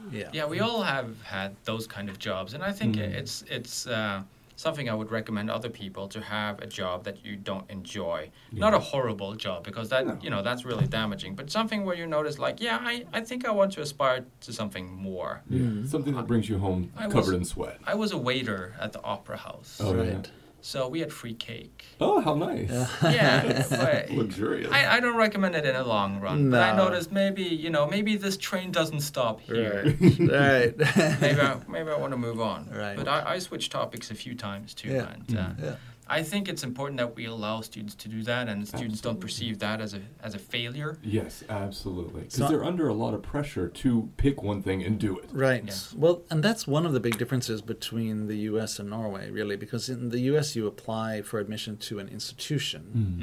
yeah. 0.12 0.28
Yeah, 0.32 0.46
we 0.46 0.60
all 0.60 0.82
have 0.82 1.20
had 1.22 1.56
those 1.64 1.86
kind 1.86 2.08
of 2.08 2.18
jobs, 2.18 2.54
and 2.54 2.62
I 2.62 2.72
think 2.72 2.96
Mm. 2.96 3.14
it's 3.20 3.42
it's 3.48 3.86
uh, 3.86 4.22
something 4.56 4.88
I 4.88 4.94
would 4.94 5.10
recommend 5.10 5.50
other 5.50 5.68
people 5.68 6.08
to 6.08 6.20
have 6.20 6.60
a 6.60 6.66
job 6.66 7.04
that 7.04 7.24
you 7.24 7.36
don't 7.36 7.68
enjoy. 7.70 8.30
Not 8.52 8.74
a 8.74 8.78
horrible 8.78 9.34
job 9.34 9.64
because 9.64 9.88
that 9.90 10.06
No. 10.06 10.18
you 10.22 10.30
know 10.30 10.42
that's 10.42 10.64
really 10.64 10.86
damaging, 10.86 11.34
but 11.34 11.50
something 11.50 11.84
where 11.84 11.96
you 11.96 12.06
notice 12.06 12.38
like, 12.38 12.60
yeah, 12.60 12.78
I, 12.80 13.04
I 13.12 13.20
think 13.20 13.46
I 13.46 13.50
want 13.50 13.72
to 13.72 13.80
aspire 13.80 14.24
to 14.40 14.52
something 14.52 14.86
more. 14.92 15.42
Yeah. 15.48 15.60
Mm. 15.60 15.88
Something 15.88 16.14
that 16.14 16.26
brings 16.26 16.48
you 16.48 16.58
home 16.58 16.92
I 16.96 17.06
was- 17.06 17.14
covered 17.14 17.34
in 17.34 17.44
sweat. 17.44 17.78
I 17.86 17.94
was 17.94 18.12
a 18.12 18.18
waiter 18.18 18.74
at 18.80 18.92
the 18.92 19.02
opera 19.02 19.36
house, 19.38 19.80
Oh, 19.82 19.94
yeah. 20.02 20.20
Right. 20.62 20.66
so 20.66 20.88
we 20.88 21.00
had 21.00 21.12
free 21.12 21.34
cake. 21.34 21.84
Oh, 22.00 22.20
how 22.20 22.34
nice. 22.34 22.70
Yeah. 22.70 22.88
Yeah, 23.12 23.62
but 23.68 24.10
Luxurious. 24.16 24.70
I, 24.72 24.96
I 24.96 25.00
don't 25.00 25.16
recommend 25.16 25.54
it 25.54 25.64
in 25.66 25.74
the 25.74 25.84
long 25.84 26.20
run. 26.20 26.50
But 26.50 26.62
I 26.62 26.76
No. 26.76 26.84
noticed 26.84 27.12
maybe 27.12 27.42
you 27.44 27.70
know 27.70 27.86
maybe 27.86 28.16
this 28.16 28.36
train 28.36 28.70
doesn't 28.72 29.00
stop 29.00 29.40
here. 29.40 29.94
Right. 30.22 30.74
right. 30.78 31.20
maybe 31.20 31.40
I, 31.40 31.56
maybe 31.68 31.90
I 31.90 31.96
want 31.98 32.12
to 32.12 32.16
move 32.18 32.40
on. 32.40 32.68
Right. 32.70 32.96
But 32.96 33.08
I, 33.08 33.34
I 33.34 33.38
switched 33.38 33.72
topics 33.72 34.10
a 34.10 34.14
few 34.14 34.34
times 34.34 34.74
too, 34.74 34.90
Yeah. 34.90 35.08
and 35.12 35.38
uh, 35.38 35.50
yeah. 35.62 35.74
I 36.08 36.22
think 36.22 36.48
it's 36.48 36.62
important 36.64 36.98
that 36.98 37.14
we 37.16 37.24
allow 37.26 37.60
students 37.60 37.94
to 37.94 38.08
do 38.08 38.22
that, 38.24 38.48
and 38.48 38.66
students 38.66 39.00
don't 39.00 39.20
perceive 39.20 39.60
that 39.60 39.80
as 39.80 39.94
a 39.94 40.00
as 40.22 40.34
a 40.34 40.38
failure. 40.38 40.98
Yes, 41.02 41.42
absolutely. 41.48 42.22
Because 42.22 42.34
So- 42.34 42.48
they're 42.48 42.64
under 42.64 42.88
a 42.88 42.92
lot 42.92 43.14
of 43.14 43.22
pressure 43.22 43.68
to 43.68 44.10
pick 44.16 44.42
one 44.42 44.62
thing 44.62 44.82
and 44.82 44.98
do 44.98 45.18
it. 45.18 45.30
Right. 45.32 45.62
Yes. 45.64 45.94
Well, 45.96 46.22
and 46.30 46.42
that's 46.42 46.66
one 46.66 46.84
of 46.84 46.92
the 46.92 47.00
big 47.00 47.18
differences 47.18 47.62
between 47.62 48.26
the 48.26 48.36
U.S. 48.50 48.78
and 48.78 48.90
Norway, 48.90 49.30
really, 49.30 49.56
because 49.56 49.88
in 49.88 50.08
the 50.10 50.20
U.S. 50.32 50.54
you 50.56 50.66
apply 50.66 51.22
for 51.22 51.38
admission 51.38 51.76
to 51.78 51.98
an 51.98 52.08
institution, 52.08 52.82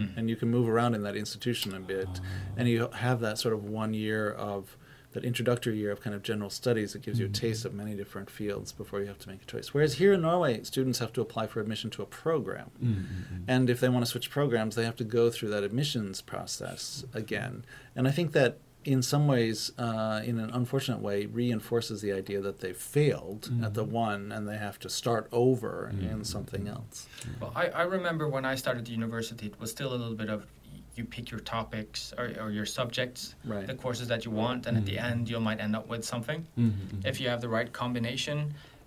Mm. 0.10 0.18
and 0.18 0.30
you 0.30 0.36
can 0.36 0.50
move 0.50 0.68
around 0.70 0.96
in 0.96 1.04
that 1.04 1.16
institution 1.16 1.74
a 1.76 1.80
bit, 1.80 2.22
and 2.58 2.68
you 2.68 2.90
have 2.94 3.20
that 3.20 3.38
sort 3.38 3.54
of 3.54 3.64
one 3.66 3.94
year 3.94 4.32
of 4.32 4.78
that 5.14 5.26
introductory 5.26 5.78
year 5.78 5.92
of 5.92 6.02
kind 6.02 6.16
of 6.16 6.22
general 6.22 6.50
studies 6.50 6.94
that 6.94 7.02
gives 7.02 7.20
you 7.20 7.26
a 7.26 7.30
taste 7.30 7.66
of 7.66 7.74
many 7.74 7.96
different 7.96 8.30
fields 8.30 8.72
before 8.72 9.00
you 9.02 9.08
have 9.08 9.18
to 9.20 9.30
make 9.30 9.42
a 9.42 9.46
choice. 9.46 9.74
Whereas 9.74 9.96
here 9.96 10.14
in 10.14 10.22
Norway, 10.22 10.62
students 10.64 11.00
have 11.00 11.12
to 11.14 11.22
apply 11.22 11.48
for 11.48 11.60
admission 11.62 11.90
to 11.92 12.04
a 12.04 12.06
program. 12.06 12.70
Mm, 12.84 12.88
mm, 12.94 12.94
mm. 12.96 13.44
And 13.48 13.70
if 13.70 13.80
they 13.80 13.90
want 13.90 14.06
to 14.06 14.12
switch 14.12 14.30
programs, 14.30 14.76
they 14.76 14.86
have 14.86 14.96
to 14.98 15.04
go 15.04 15.32
through 15.32 15.50
that 15.50 15.64
admissions 15.64 16.22
process 16.22 17.04
again. 17.14 17.66
And 17.96 18.08
I 18.08 18.12
think 18.12 18.34
that 18.34 18.60
in 18.86 19.02
some 19.02 19.28
ways, 19.28 19.72
uh, 19.78 20.22
in 20.24 20.40
an 20.40 20.52
unfortunate 20.52 21.02
way, 21.02 21.26
reinforces 21.26 22.02
the 22.02 22.14
idea 22.14 22.40
that 22.40 22.60
they 22.62 22.72
failed 22.72 23.52
at 23.62 23.74
the 23.74 23.84
one 23.84 24.32
and 24.32 24.48
they 24.48 24.56
have 24.58 24.80
to 24.80 24.90
start 24.90 25.28
over 25.34 25.90
in 25.92 26.20
Mhm. 26.20 26.26
something 26.26 26.68
else. 26.68 27.06
Well, 27.42 27.52
I, 27.56 27.68
I 27.70 27.82
remember 27.84 28.30
when 28.30 28.46
I 28.46 28.56
started 28.56 28.86
the 28.86 28.92
university, 28.92 29.48
it 29.48 29.60
was 29.60 29.70
still 29.72 29.90
a 29.94 29.98
little 29.98 30.16
bit 30.16 30.30
of 30.30 30.40
y- 30.44 30.59
you 31.00 31.06
pick 31.06 31.32
your 31.32 31.40
topics 31.40 32.14
or, 32.20 32.26
or 32.44 32.50
your 32.52 32.66
subjects, 32.80 33.22
Right. 33.46 33.66
the 33.66 33.74
courses 33.86 34.08
that 34.10 34.22
you 34.26 34.32
want, 34.44 34.68
and 34.68 34.78
at 34.78 34.86
the 34.86 34.98
Mm. 34.98 35.12
end 35.12 35.30
you 35.32 35.40
might 35.48 35.60
end 35.66 35.76
up 35.80 35.88
with 35.94 36.04
something 36.14 36.42
Mm, 36.58 36.72
mm, 36.72 37.06
if 37.10 37.16
you 37.22 37.28
have 37.34 37.42
the 37.46 37.50
right 37.58 37.70
combination. 37.82 38.38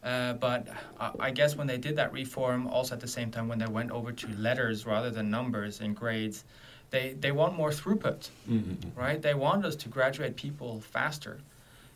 Uh, 0.05 0.33
but 0.47 0.61
I, 1.05 1.09
I 1.29 1.31
guess 1.39 1.51
when 1.59 1.67
they 1.73 1.79
did 1.87 1.95
that 2.01 2.11
reform, 2.23 2.61
also 2.77 2.91
at 2.97 3.01
the 3.07 3.13
same 3.19 3.31
time 3.35 3.47
when 3.51 3.59
they 3.63 3.71
went 3.81 3.91
over 3.99 4.11
to 4.23 4.27
letters 4.49 4.79
rather 4.95 5.11
than 5.17 5.27
numbers 5.39 5.81
and 5.83 5.91
grades, 6.03 6.39
they, 6.91 7.07
they 7.25 7.33
want 7.41 7.53
more 7.63 7.71
throughput. 7.81 8.21
mm, 8.51 8.61
mm, 8.63 8.77
mm. 8.77 8.91
right? 9.05 9.21
They 9.29 9.35
want 9.47 9.61
us 9.69 9.77
to 9.83 9.89
graduate 9.89 10.35
people 10.37 10.71
faster. 10.97 11.35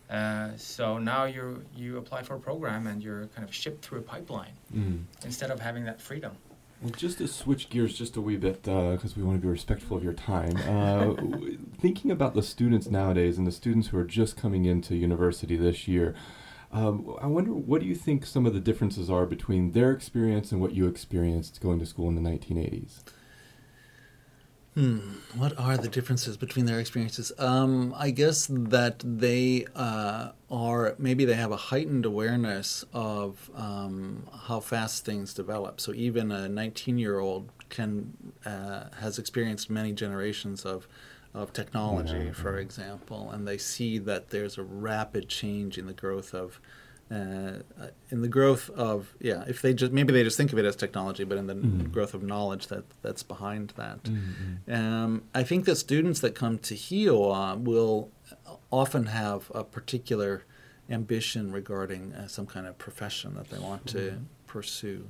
Uh, 0.09 0.51
so 0.57 0.99
now 1.13 1.23
you 1.35 1.45
you 1.81 1.91
apply 2.03 2.21
for 2.29 2.35
a 2.37 2.43
program 2.49 2.87
and 2.91 3.03
you're 3.05 3.25
kind 3.35 3.45
of 3.49 3.53
shipped 3.63 3.81
through 3.85 3.99
a 4.05 4.07
pipeline 4.15 4.55
Mm. 4.73 4.99
instead 5.29 5.51
of 5.55 5.59
having 5.69 5.85
that 5.91 6.01
freedom. 6.09 6.33
Well, 6.83 6.93
just 6.95 7.19
to 7.19 7.29
switch 7.29 7.71
gears 7.71 7.97
just 7.97 8.17
a 8.17 8.21
wee 8.21 8.37
bit, 8.37 8.63
because 8.63 9.17
we 9.17 9.23
want 9.23 9.39
to 9.39 9.43
be 9.43 9.49
respectful 9.49 9.97
of 9.97 10.05
your 10.05 10.13
time, 10.13 10.57
uh, 10.59 11.15
thinking 11.79 12.11
about 12.11 12.35
the 12.35 12.43
students 12.43 12.89
nowadays 12.89 13.39
and 13.39 13.47
the 13.47 13.53
students 13.53 13.89
who 13.89 13.99
are 13.99 14.05
just 14.05 14.37
coming 14.37 14.67
into 14.67 14.95
university 14.95 15.57
this 15.57 15.89
year, 15.89 16.15
um, 16.73 17.17
I 17.23 17.27
wonder 17.29 17.53
what 17.53 17.81
do 17.81 17.87
you 17.87 17.95
think 17.95 18.27
some 18.27 18.45
of 18.45 18.53
the 18.53 18.61
differences 18.61 19.09
are 19.09 19.25
between 19.25 19.73
their 19.73 19.91
experience 19.91 20.53
and 20.53 20.61
what 20.61 20.75
you 20.75 20.87
experienced 20.87 21.61
going 21.63 21.79
to 21.79 21.87
school 21.87 22.09
in 22.09 22.15
the 22.15 22.31
1980s? 22.31 23.01
Hmm. 24.77 24.99
What 25.35 25.59
are 25.59 25.79
the 25.79 25.89
differences 25.89 26.37
between 26.37 26.67
their 26.67 26.79
experiences? 26.79 27.33
Um, 27.39 27.95
I 27.97 28.11
guess 28.11 28.47
that 28.51 29.03
they 29.03 29.65
uh, 29.75 30.33
are 30.51 30.95
maybe 30.99 31.25
they 31.25 31.33
have 31.35 31.51
a 31.51 31.57
heightened 31.57 32.05
awareness 32.05 32.85
of 32.93 33.51
um, 33.55 34.27
how 34.49 34.61
fast 34.61 35.07
things 35.07 35.33
develop. 35.33 35.81
So 35.81 35.95
even 35.95 36.31
a 36.31 36.41
19-year-old 36.49 37.49
can 37.71 38.13
uh, 38.45 38.85
has 39.01 39.19
experienced 39.19 39.71
many 39.71 39.93
generations 39.93 40.67
of 40.67 40.87
of 41.33 41.55
technology, 41.55 42.27
Yeah. 42.27 42.33
for 42.33 42.59
example, 42.59 43.31
and 43.31 43.49
they 43.49 43.59
see 43.59 43.97
that 43.99 44.29
there's 44.29 44.59
a 44.59 44.63
rapid 44.63 45.29
change 45.31 45.79
in 45.79 45.87
the 45.87 45.95
growth 45.95 46.35
of. 46.35 46.61
Uh, 47.09 47.59
in 48.11 48.21
the 48.23 48.29
growth 48.29 48.69
of 48.71 49.15
yeah, 49.21 49.45
if 49.47 49.63
they 49.63 49.73
just 49.73 49.93
maybe 49.93 50.13
they 50.13 50.25
just 50.25 50.37
think 50.37 50.53
of 50.53 50.59
it 50.59 50.65
as 50.65 50.75
technology, 50.75 51.23
but 51.23 51.39
in 51.39 51.47
the 51.47 51.55
Mhm. 51.55 51.93
growth 51.93 52.15
of 52.15 52.23
knowledge 52.25 52.67
that 52.67 52.85
that's 53.03 53.23
behind 53.23 53.73
that. 53.77 54.03
Mm-hmm. 54.05 54.73
Um, 54.73 55.23
I 55.33 55.45
think 55.45 55.67
that 55.67 55.77
students 55.77 56.19
that 56.21 56.35
come 56.35 56.59
to 56.59 56.75
HIOA 56.75 57.63
will 57.63 58.11
often 58.73 59.07
have 59.07 59.53
a 59.55 59.63
particular 59.63 60.43
ambition 60.91 61.53
regarding 61.53 62.13
uh, 62.13 62.27
some 62.27 62.47
kind 62.47 62.67
of 62.67 62.77
profession 62.77 63.35
that 63.35 63.51
they 63.51 63.59
want 63.59 63.87
to 63.87 64.19
pursue. 64.49 65.09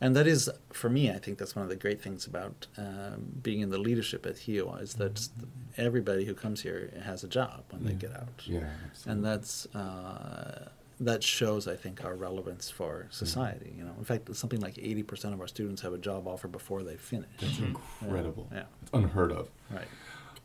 And 0.00 0.14
that 0.16 0.26
is, 0.26 0.48
for 0.72 0.88
me, 0.88 1.10
I 1.10 1.18
think 1.18 1.38
that's 1.38 1.54
one 1.56 1.62
of 1.62 1.68
the 1.68 1.76
great 1.76 2.00
things 2.00 2.26
about 2.26 2.66
um, 2.78 3.32
being 3.42 3.60
in 3.60 3.70
the 3.70 3.78
leadership 3.78 4.24
at 4.26 4.36
HIOA 4.36 4.82
is 4.82 4.94
that 4.94 5.28
everybody 5.76 6.24
who 6.24 6.34
comes 6.34 6.62
here 6.62 6.90
has 7.02 7.24
a 7.24 7.28
job 7.28 7.64
when 7.70 7.84
they 7.84 7.94
get 7.94 8.12
out. 8.14 8.42
Yeah, 8.46 8.70
absolutely. 8.86 9.12
And 9.12 9.24
that's 9.24 9.66
uh, 9.74 10.68
that 11.00 11.22
shows, 11.22 11.66
I 11.66 11.76
think, 11.76 12.04
our 12.04 12.14
relevance 12.14 12.70
for 12.70 13.06
society. 13.10 13.74
You 13.76 13.84
know, 13.84 13.94
in 13.98 14.04
fact, 14.04 14.34
something 14.36 14.60
like 14.60 14.78
eighty 14.78 15.02
percent 15.02 15.34
of 15.34 15.40
our 15.40 15.48
students 15.48 15.82
have 15.82 15.92
a 15.92 15.98
job 15.98 16.26
offer 16.28 16.48
before 16.48 16.82
they 16.82 16.96
finish. 16.96 17.28
That's 17.40 17.58
Mhm. 17.58 17.68
incredible. 17.68 18.48
Yeah, 18.52 18.64
It's 18.82 18.90
unheard 18.92 19.32
of. 19.32 19.50
right. 19.70 19.88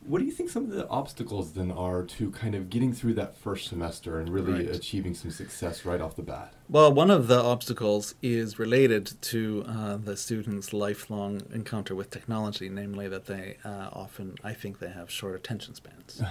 What 0.05 0.19
do 0.19 0.25
you 0.25 0.31
think 0.31 0.49
some 0.49 0.63
of 0.63 0.69
the 0.71 0.87
obstacles 0.87 1.51
then 1.51 1.71
are 1.71 2.03
to 2.03 2.31
kind 2.31 2.55
of 2.55 2.69
getting 2.69 2.93
through 2.93 3.15
that 3.15 3.35
first 3.35 3.67
semester 3.67 4.17
and 4.17 4.29
really 4.29 4.53
Right. 4.53 4.69
achieving 4.73 5.13
some 5.13 5.29
success 5.29 5.83
right 5.83 5.99
off 5.99 6.15
the 6.15 6.21
bat? 6.21 6.53
Well, 6.69 6.93
one 6.93 7.11
of 7.11 7.27
the 7.27 7.37
obstacles 7.37 8.15
is 8.21 8.57
related 8.57 9.11
to 9.23 9.65
uh, 9.67 9.97
the 9.97 10.15
students' 10.15 10.71
lifelong 10.71 11.41
encounter 11.53 11.95
with 11.95 12.11
technology, 12.11 12.69
namely 12.69 13.09
that 13.09 13.25
they 13.25 13.57
uh, 13.65 13.89
often, 13.91 14.35
I 14.41 14.53
think, 14.53 14.79
they 14.79 14.87
have 14.89 15.11
short 15.11 15.35
attention 15.35 15.75
spans. 15.75 16.21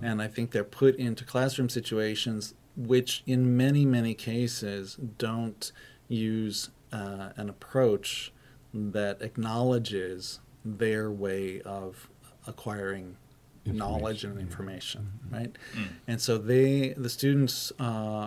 And 0.00 0.22
I 0.22 0.26
think 0.28 0.52
they're 0.52 0.64
put 0.64 0.96
into 0.96 1.26
classroom 1.26 1.68
situations 1.68 2.54
which, 2.78 3.22
in 3.26 3.56
many, 3.56 3.84
many 3.84 4.14
cases, 4.14 4.96
don't 5.18 5.72
use 6.08 6.70
uh, 6.92 7.30
an 7.36 7.48
approach 7.48 8.32
that 8.72 9.20
acknowledges 9.20 10.40
their 10.64 11.10
way 11.10 11.60
of 11.62 12.08
acquiring 12.46 13.16
knowledge 13.66 14.24
and 14.24 14.38
Information, 14.40 14.40
yeah. 14.40 14.46
information, 14.46 15.12
Mhm. 15.28 15.32
right? 15.38 15.52
Mm. 15.74 15.88
And 16.06 16.20
so 16.20 16.38
they, 16.38 16.94
the 16.96 17.10
students, 17.10 17.70
uh, 17.78 17.82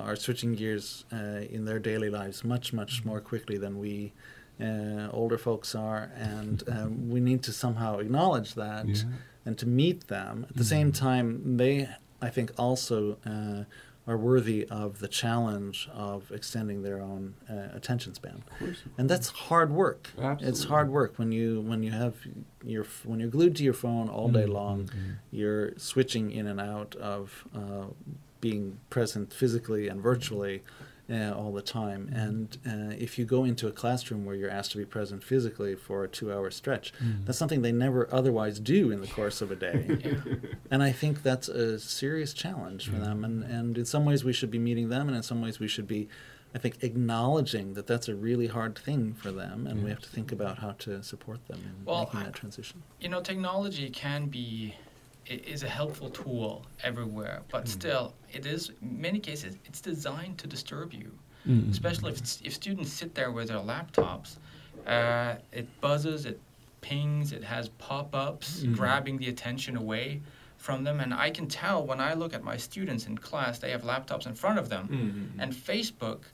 are 0.08 0.16
switching 0.16 0.54
gears 0.54 1.06
uh, 1.12 1.42
in 1.50 1.66
their 1.66 1.80
daily 1.80 2.10
lives 2.10 2.44
much, 2.44 2.74
much 2.74 3.04
more 3.06 3.20
quickly 3.22 3.58
than 3.58 3.80
we 3.80 4.14
uh, 4.60 5.10
older 5.12 5.40
folks 5.40 5.74
are, 5.74 6.12
and 6.16 6.64
um, 6.70 7.10
we 7.10 7.20
need 7.20 7.42
to 7.42 7.52
somehow 7.52 7.98
acknowledge 7.98 8.54
that 8.54 8.88
Yeah. 8.88 9.04
and 9.46 9.58
to 9.58 9.66
meet 9.68 10.08
them. 10.08 10.46
At 10.50 10.56
the 10.56 10.64
same 10.64 10.92
time, 10.92 11.58
they, 11.58 11.90
I 12.22 12.30
think, 12.30 12.52
also 12.60 13.18
uh, 13.26 13.64
are 14.08 14.18
worthy 14.18 14.66
of 14.68 15.00
the 15.00 15.08
challenge 15.08 15.88
of 15.94 16.32
extending 16.32 16.82
their 16.82 17.00
own 17.02 17.36
uh, 17.50 17.68
attention 17.76 18.14
span, 18.16 18.44
and 18.98 19.10
that's 19.10 19.30
hard 19.30 19.72
work. 19.72 20.10
It's 20.42 20.64
hard 20.66 20.90
work 20.90 21.18
when 21.20 21.32
you 21.32 21.62
when 21.62 21.84
you 21.84 21.92
have 21.92 22.16
your 22.64 22.86
when 23.04 23.20
you're 23.20 23.30
glued 23.30 23.56
to 23.58 23.64
your 23.64 23.74
phone 23.76 24.10
all 24.10 24.28
day 24.30 24.46
Mhm, 24.46 24.54
long. 24.54 24.84
mhm. 24.86 25.18
You're 25.32 25.78
switching 25.78 26.32
in 26.32 26.48
and 26.48 26.60
out 26.60 26.96
of 26.96 27.46
uh, 27.56 27.86
being 28.40 28.80
present 28.90 29.32
physically 29.32 29.88
and 29.88 30.02
virtually 30.02 30.64
uh, 31.12 31.34
all 31.36 31.52
the 31.52 31.62
time. 31.62 32.10
And 32.14 32.58
uh, 32.66 32.96
if 32.98 33.20
you 33.20 33.26
go 33.26 33.44
into 33.44 33.68
a 33.68 33.72
classroom 33.72 34.26
where 34.26 34.36
you're 34.36 34.50
asked 34.50 34.72
to 34.72 34.78
be 34.78 34.86
present 34.86 35.24
physically 35.24 35.76
for 35.76 36.04
a 36.04 36.08
two-hour 36.08 36.52
stretch, 36.52 36.94
Mhm. 37.04 37.26
that's 37.26 37.38
something 37.38 37.62
they 37.62 37.72
never 37.72 38.08
otherwise 38.14 38.60
do 38.60 38.92
in 38.92 39.02
the 39.02 39.08
course 39.08 39.42
of 39.42 39.52
a 39.52 39.56
day. 39.56 39.98
and 40.72 40.82
I 40.82 40.92
think 40.92 41.24
that's 41.24 41.50
a 41.50 41.80
serious 41.80 42.34
challenge 42.34 42.88
for 42.88 42.96
Yeah. 42.96 43.04
them. 43.06 43.24
And, 43.26 43.44
and 43.44 43.78
in 43.78 43.86
some 43.86 44.06
ways, 44.06 44.24
we 44.24 44.34
should 44.34 44.52
be 44.52 44.60
meeting 44.60 44.90
them, 44.90 45.08
and 45.08 45.18
in 45.18 45.24
some 45.24 45.42
ways, 45.42 45.60
we 45.60 45.68
should 45.68 45.88
be, 45.88 46.08
I 46.56 46.60
think, 46.60 46.84
acknowledging 46.84 47.74
that 47.74 47.88
that's 47.88 48.08
a 48.08 48.16
really 48.16 48.48
hard 48.48 48.78
thing 48.78 49.14
for 49.14 49.32
them, 49.32 49.68
and 49.68 49.84
we 49.84 49.90
have 49.90 50.00
to 50.02 50.10
think 50.10 50.32
about 50.32 50.60
how 50.60 50.72
to 50.80 51.04
support 51.04 51.46
them 51.48 51.60
in 51.66 51.86
Well, 51.86 52.06
making 52.06 52.22
that 52.22 52.34
transition. 52.34 52.84
You 53.00 53.10
know, 53.10 53.22
technology 53.22 53.90
can 53.90 54.28
be 54.28 54.76
i- 54.76 54.76
is 55.28 55.64
a 55.64 55.70
helpful 55.70 56.10
tool 56.10 56.66
everywhere, 56.84 57.42
but 57.50 57.66
Mm. 57.66 57.68
still, 57.70 58.14
it 58.32 58.46
is 58.46 58.72
in 58.82 59.00
many 59.02 59.20
cases 59.20 59.56
it's 59.66 59.82
designed 59.82 60.38
to 60.40 60.48
disturb 60.48 60.94
you. 60.94 61.12
Mhm. 61.48 61.72
especially 61.72 62.12
if, 62.12 62.20
if 62.46 62.54
students 62.54 62.94
sit 62.94 63.16
there 63.16 63.32
with 63.32 63.48
their 63.48 63.58
laptops. 63.58 64.38
Uh, 64.86 65.38
it 65.52 65.68
buzzes, 65.82 66.28
it 66.28 66.40
pings, 66.82 67.32
it 67.32 67.44
has 67.44 67.70
pop 67.80 68.14
ups, 68.14 68.62
Mhm. 68.62 68.76
grabbing 68.76 69.18
the 69.18 69.28
attention 69.28 69.76
away 69.76 70.22
from 70.58 70.84
them. 70.84 71.00
And 71.00 71.12
I 71.16 71.32
can 71.32 71.48
tell 71.48 71.84
when 71.84 72.00
I 72.00 72.14
look 72.14 72.36
at 72.36 72.44
my 72.44 72.58
students 72.58 73.08
in 73.08 73.18
class, 73.18 73.58
they 73.58 73.72
have 73.72 73.82
laptops 73.82 74.28
in 74.28 74.36
front 74.36 74.60
of 74.60 74.70
them. 74.70 74.88
Mhm. 75.36 75.42
And 75.42 75.52
Facebook 75.52 76.26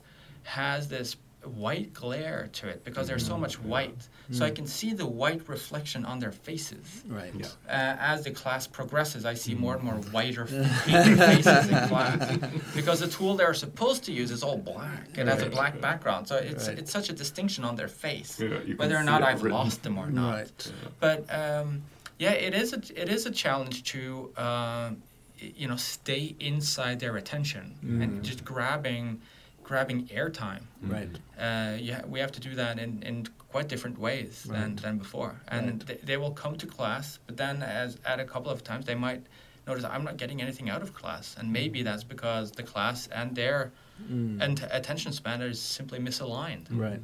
has 0.42 0.88
this 0.88 1.16
white 1.48 1.92
glare 1.92 2.48
to 2.52 2.68
it 2.68 2.84
because 2.84 3.06
there's 3.08 3.26
so 3.26 3.34
Mhm. 3.36 3.40
much 3.40 3.56
Yeah. 3.58 3.66
white. 3.66 4.08
So 4.30 4.44
I 4.44 4.50
Mm. 4.50 4.56
can 4.56 4.66
see 4.66 4.92
the 4.92 5.06
white 5.06 5.48
reflection 5.48 6.04
on 6.04 6.18
their 6.18 6.32
faces. 6.32 7.02
Right. 7.06 7.32
Yeah. 7.34 7.46
Uh, 7.66 7.96
as 8.12 8.24
the 8.24 8.30
class 8.30 8.66
progresses, 8.66 9.24
I 9.24 9.34
see 9.34 9.54
more 9.54 9.74
and 9.76 9.82
more 9.84 9.94
Mm. 9.94 10.12
whiter, 10.12 10.46
faces 10.46 11.68
in 11.68 11.88
class 11.88 12.36
because 12.74 13.00
the 13.00 13.08
tool 13.08 13.36
they're 13.36 13.54
supposed 13.54 14.04
to 14.04 14.12
use 14.12 14.30
is 14.30 14.42
all 14.42 14.58
black. 14.58 15.08
It 15.16 15.26
has 15.26 15.40
a 15.40 15.44
Right. 15.44 15.50
black 15.52 15.80
background, 15.80 16.28
so 16.28 16.36
it's 16.36 16.68
Right. 16.68 16.78
it's 16.78 16.92
such 16.92 17.08
a 17.08 17.12
distinction 17.12 17.64
on 17.64 17.76
their 17.76 17.88
face, 17.88 18.38
Yeah, 18.40 18.48
whether 18.76 18.96
or 18.96 19.02
not 19.04 19.22
I've 19.22 19.42
written. 19.42 19.58
lost 19.58 19.82
them 19.82 19.98
or 19.98 20.10
not. 20.10 20.34
Right. 20.34 20.72
But 21.00 21.34
um, 21.34 21.82
yeah, 22.18 22.32
it 22.32 22.54
is 22.54 22.72
a 22.72 22.80
it 23.02 23.08
is 23.08 23.26
a 23.26 23.30
challenge 23.30 23.84
to 23.92 24.32
uh, 24.36 24.90
you 25.38 25.68
know 25.68 25.76
stay 25.76 26.34
inside 26.40 27.00
their 27.00 27.16
attention 27.16 27.76
Mm. 27.84 28.02
and 28.02 28.24
just 28.24 28.44
grabbing 28.44 29.20
grabbing 29.68 30.06
airtime. 30.06 30.62
Right. 30.82 31.10
Uh, 31.38 31.76
yeah, 31.78 32.00
we 32.06 32.18
have 32.20 32.32
to 32.32 32.40
do 32.40 32.54
that 32.54 32.78
in, 32.78 33.02
in 33.02 33.26
quite 33.52 33.68
different 33.68 33.98
ways 33.98 34.44
than, 34.44 34.52
Right. 34.70 34.76
than 34.84 34.94
before. 34.98 35.32
And 35.48 35.66
Right. 35.66 35.86
they, 35.86 35.98
they 36.10 36.16
will 36.16 36.32
come 36.42 36.56
to 36.56 36.66
class, 36.66 37.18
but 37.26 37.36
then 37.36 37.62
as 37.62 37.98
at 38.06 38.18
a 38.18 38.24
couple 38.24 38.50
of 38.50 38.64
times 38.64 38.86
they 38.86 38.94
might 38.94 39.22
notice 39.66 39.84
I'm 39.84 40.04
not 40.04 40.16
getting 40.16 40.40
anything 40.40 40.70
out 40.70 40.80
of 40.80 40.94
class, 40.94 41.36
and 41.38 41.52
maybe 41.52 41.82
that's 41.82 42.02
because 42.14 42.50
the 42.52 42.62
class 42.72 42.98
and 43.18 43.36
their 43.36 43.70
Mm. 44.08 44.40
and 44.40 44.54
attention 44.70 45.10
span 45.12 45.42
is 45.42 45.60
simply 45.60 45.98
misaligned. 45.98 46.66
Right. 46.70 47.00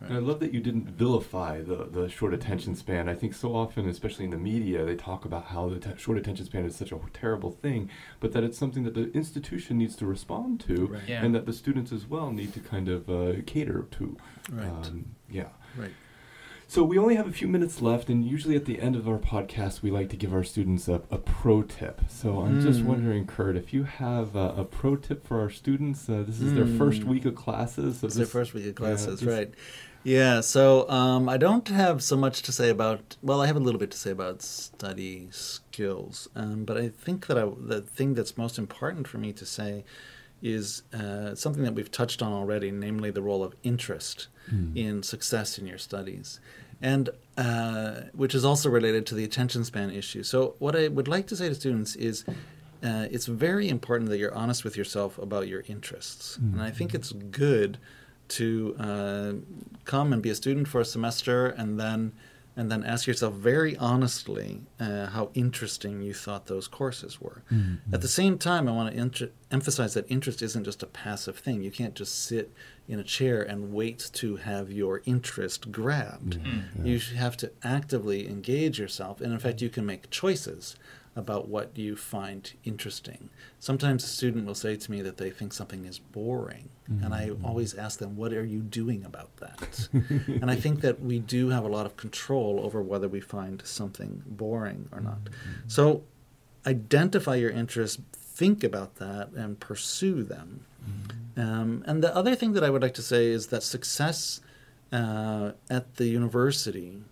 And 0.00 0.14
I 0.14 0.18
love 0.20 0.38
that 0.40 0.54
you 0.54 0.60
didn't 0.60 0.88
vilify 0.90 1.60
the, 1.60 1.88
the 1.90 2.08
short 2.08 2.32
attention 2.32 2.76
span. 2.76 3.08
I 3.08 3.14
think 3.14 3.34
so 3.34 3.54
often, 3.54 3.88
especially 3.88 4.26
in 4.26 4.30
the 4.30 4.38
media, 4.38 4.84
they 4.84 4.94
talk 4.94 5.24
about 5.24 5.46
how 5.46 5.68
the 5.68 5.80
te- 5.80 5.96
short 5.98 6.16
attention 6.18 6.46
span 6.46 6.64
is 6.64 6.76
such 6.76 6.92
a 6.92 6.98
terrible 7.12 7.50
thing, 7.50 7.90
but 8.20 8.32
that 8.32 8.44
it's 8.44 8.56
something 8.56 8.84
that 8.84 8.94
the 8.94 9.10
institution 9.12 9.76
needs 9.78 9.96
to 9.96 10.06
respond 10.06 10.60
to, 10.60 10.86
Right. 10.86 11.02
Yeah. 11.08 11.24
and 11.24 11.34
that 11.34 11.46
the 11.46 11.52
students 11.52 11.90
as 11.90 12.06
well 12.06 12.30
need 12.30 12.52
to 12.54 12.60
kind 12.60 12.88
of 12.88 13.10
uh, 13.10 13.42
cater 13.46 13.86
to. 13.90 14.16
Right. 14.52 14.66
Um, 14.68 15.06
yeah. 15.28 15.48
right. 15.76 15.90
So 16.70 16.84
we 16.84 16.98
only 16.98 17.14
have 17.16 17.26
a 17.26 17.32
few 17.32 17.48
minutes 17.48 17.80
left, 17.80 18.10
and 18.10 18.22
usually 18.22 18.54
at 18.54 18.66
the 18.66 18.78
end 18.78 18.94
of 18.94 19.08
our 19.08 19.16
podcast, 19.18 19.80
we 19.80 19.90
like 19.90 20.10
to 20.10 20.16
give 20.16 20.34
our 20.34 20.44
students 20.44 20.86
a, 20.86 21.00
a 21.10 21.16
pro 21.16 21.62
tip. 21.62 22.02
So 22.10 22.40
I'm 22.42 22.60
just 22.60 22.80
Mm. 22.80 22.84
wondering, 22.84 23.26
Curt, 23.26 23.56
if 23.56 23.72
you 23.72 23.84
have 23.84 24.36
a, 24.36 24.50
a 24.54 24.64
pro 24.64 24.94
tip 24.96 25.26
for 25.26 25.40
our 25.40 25.48
students. 25.48 26.06
Uh, 26.10 26.24
this 26.26 26.42
is 26.42 26.52
their 26.52 26.66
first 26.66 27.00
Mm. 27.02 27.06
week 27.06 27.24
of 27.24 27.34
classes. 27.34 28.00
So 28.00 28.06
It's 28.08 28.16
their 28.16 28.26
first 28.26 28.52
week 28.52 28.66
of 28.66 28.74
classes, 28.74 29.20
just- 29.20 29.32
right? 29.32 29.50
Yeah. 30.04 30.40
So 30.40 30.88
um, 30.88 31.28
I 31.28 31.36
don't 31.36 31.68
have 31.68 32.02
so 32.02 32.16
much 32.16 32.42
to 32.42 32.52
say 32.52 32.70
about. 32.70 33.16
Well, 33.22 33.40
I 33.40 33.46
have 33.46 33.56
a 33.56 33.60
little 33.60 33.80
bit 33.80 33.90
to 33.90 33.98
say 33.98 34.10
about 34.10 34.42
study 34.42 35.28
skills, 35.30 36.28
um, 36.34 36.64
but 36.64 36.76
I 36.76 36.88
think 36.88 37.26
that 37.26 37.38
I, 37.38 37.48
the 37.58 37.80
thing 37.82 38.14
that's 38.14 38.36
most 38.38 38.58
important 38.58 39.06
for 39.08 39.18
me 39.18 39.32
to 39.34 39.44
say 39.44 39.84
is 40.40 40.82
uh, 40.94 41.34
something 41.34 41.64
that 41.64 41.74
we've 41.74 41.90
touched 41.90 42.22
on 42.22 42.32
already, 42.32 42.70
namely 42.70 43.10
the 43.10 43.22
role 43.22 43.42
of 43.42 43.54
interest 43.62 44.28
Mm. 44.50 44.74
in 44.78 45.02
success 45.02 45.58
in 45.58 45.66
your 45.66 45.76
studies, 45.76 46.40
and 46.80 47.10
uh, 47.36 48.04
which 48.14 48.34
is 48.34 48.46
also 48.46 48.70
related 48.70 49.04
to 49.04 49.14
the 49.14 49.22
attention 49.22 49.62
span 49.62 49.90
issue. 49.90 50.22
So, 50.22 50.54
what 50.58 50.74
I 50.74 50.88
would 50.88 51.06
like 51.06 51.26
to 51.26 51.36
say 51.36 51.48
to 51.50 51.54
students 51.54 51.94
is. 51.96 52.24
Uh, 52.80 53.08
it's 53.10 53.26
very 53.26 53.68
important 53.68 54.08
that 54.08 54.18
you're 54.18 54.34
honest 54.34 54.62
with 54.64 54.76
yourself 54.76 55.18
about 55.18 55.48
your 55.48 55.64
interests, 55.66 56.36
and 56.36 56.62
I 56.62 56.70
think 56.70 56.94
it's 56.94 57.10
good 57.10 57.76
to 58.28 58.76
uh, 58.78 59.32
come 59.84 60.12
and 60.12 60.22
be 60.22 60.30
a 60.30 60.34
student 60.34 60.68
for 60.68 60.80
a 60.80 60.84
semester, 60.84 61.46
and 61.46 61.78
then 61.78 62.12
and 62.58 62.72
then 62.72 62.82
ask 62.82 63.06
yourself 63.06 63.34
very 63.34 63.76
honestly 63.76 64.62
uh, 64.80 65.06
how 65.06 65.30
interesting 65.34 66.02
you 66.02 66.12
thought 66.12 66.46
those 66.46 66.66
courses 66.66 67.20
were. 67.20 67.44
At 67.92 68.00
the 68.00 68.08
same 68.08 68.36
time, 68.36 68.68
I 68.68 68.72
want 68.72 68.92
to 68.92 69.00
inter- 69.00 69.30
emphasize 69.52 69.94
that 69.94 70.10
interest 70.10 70.42
isn't 70.42 70.64
just 70.64 70.82
a 70.82 70.86
passive 70.86 71.38
thing. 71.38 71.62
You 71.62 71.70
can't 71.70 71.94
just 71.94 72.24
sit 72.24 72.52
in 72.88 72.98
a 72.98 73.04
chair 73.04 73.42
and 73.42 73.72
wait 73.72 74.10
to 74.14 74.36
have 74.36 74.72
your 74.72 75.02
interest 75.04 75.70
grabbed. 75.70 76.40
Mm. 76.40 76.84
You 76.84 76.98
have 77.16 77.36
to 77.36 77.52
actively 77.62 78.28
engage 78.28 78.80
yourself, 78.80 79.20
and 79.20 79.32
in 79.32 79.38
fact, 79.38 79.62
you 79.62 79.68
can 79.68 79.86
make 79.86 80.10
choices 80.10 80.74
about 81.16 81.48
what 81.48 81.76
you 81.76 81.96
find 81.96 82.52
interesting. 82.64 83.30
Sometimes 83.58 84.04
a 84.04 84.06
student 84.06 84.46
will 84.46 84.54
say 84.54 84.76
to 84.76 84.90
me 84.90 85.02
that 85.02 85.16
they 85.16 85.30
think 85.30 85.52
something 85.52 85.84
is 85.84 85.98
boring, 85.98 86.68
and 87.02 87.12
I 87.12 87.30
always 87.44 87.74
ask 87.74 87.98
them, 87.98 88.16
What 88.16 88.32
are 88.32 88.44
you 88.44 88.60
doing 88.60 89.04
about 89.04 89.36
that? 89.38 89.88
and 89.92 90.50
I 90.50 90.56
think 90.56 90.80
that 90.80 91.00
we 91.00 91.18
do 91.18 91.50
have 91.50 91.64
a 91.64 91.68
lot 91.68 91.86
of 91.86 91.96
control 91.96 92.60
over 92.62 92.80
whether 92.82 93.08
we 93.08 93.20
find 93.20 93.62
something 93.66 94.22
boring 94.26 94.88
or 94.92 95.00
not. 95.00 95.18
So 95.66 96.02
identify 96.66 97.34
your 97.36 97.50
interests, 97.50 98.00
think 98.12 98.64
about 98.64 98.96
that, 98.96 99.30
and 99.32 99.58
pursue 99.60 100.22
them. 100.22 100.64
Um, 101.36 101.84
and 101.86 102.02
the 102.02 102.14
other 102.14 102.34
thing 102.34 102.52
that 102.54 102.64
I 102.64 102.70
would 102.70 102.82
like 102.82 102.94
to 102.94 103.02
say 103.02 103.26
is 103.26 103.48
that 103.48 103.62
success 103.62 104.40
uh, 104.92 105.52
at 105.68 105.96
the 105.96 106.06
university, 106.06 107.02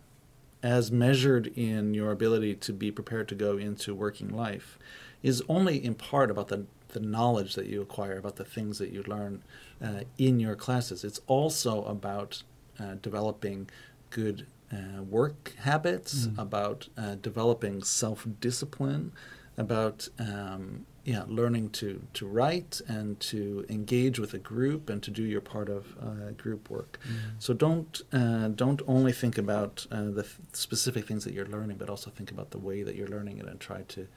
as 0.67 0.91
measured 0.91 1.47
in 1.57 1.95
your 1.95 2.11
ability 2.11 2.53
to 2.57 2.73
be 2.73 2.91
prepared 2.91 3.29
to 3.29 3.37
go 3.37 3.57
into 3.57 3.95
working 3.95 4.29
life, 4.29 4.77
is 5.23 5.41
only 5.49 5.83
in 5.83 5.95
part 5.95 6.29
about 6.29 6.49
the, 6.49 6.67
the 6.89 6.99
knowledge 6.99 7.55
that 7.55 7.67
you 7.67 7.81
acquire, 7.81 8.19
about 8.19 8.35
the 8.35 8.45
things 8.45 8.79
that 8.79 8.91
you 8.91 9.05
learn 9.05 9.45
uh, 9.81 10.01
in 10.19 10.41
your 10.41 10.57
classes. 10.57 11.05
It's 11.05 11.21
also 11.29 11.85
about 11.85 12.43
uh, 12.81 12.97
developing 13.01 13.71
good 14.11 14.49
uh, 14.73 15.05
work 15.05 15.53
habits, 15.59 16.27
about 16.37 16.89
uh, 16.99 17.15
developing 17.15 17.85
self 17.85 18.27
discipline, 18.41 19.13
about 19.57 20.09
um, 20.19 20.85
yeah, 21.07 21.23
learning 21.29 21.71
to, 21.71 22.03
to 22.15 22.27
write 22.27 22.81
and 22.89 23.19
to 23.21 23.65
engage 23.69 24.19
with 24.19 24.35
a 24.35 24.39
group 24.39 24.91
and 24.91 25.01
to 25.05 25.11
do 25.13 25.23
your 25.23 25.41
part 25.41 25.69
of 25.69 25.97
uh, 26.03 26.33
group 26.37 26.69
work. 26.69 26.99
So 27.39 27.55
don't 27.55 28.03
uh, 28.13 28.49
don't 28.49 28.83
only 28.89 29.13
think 29.13 29.39
about 29.39 29.87
uh, 29.93 30.11
the 30.19 30.25
f- 30.25 30.41
specific 30.53 31.07
things 31.07 31.23
that 31.25 31.33
you're 31.33 31.47
learning, 31.47 31.77
but 31.79 31.89
also 31.89 32.11
think 32.11 32.33
about 32.33 32.51
the 32.51 32.59
way 32.59 32.83
that 32.83 32.97
you're 32.97 33.13
learning 33.17 33.39
it 33.39 33.47
and 33.47 33.61
try 33.61 33.83
to 33.95 34.09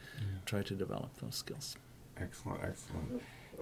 try 0.47 0.63
to 0.63 0.73
develop 0.75 1.11
those 1.21 1.35
skills. 1.35 1.77
Excellent, 2.17 2.61
excellent. 2.63 3.21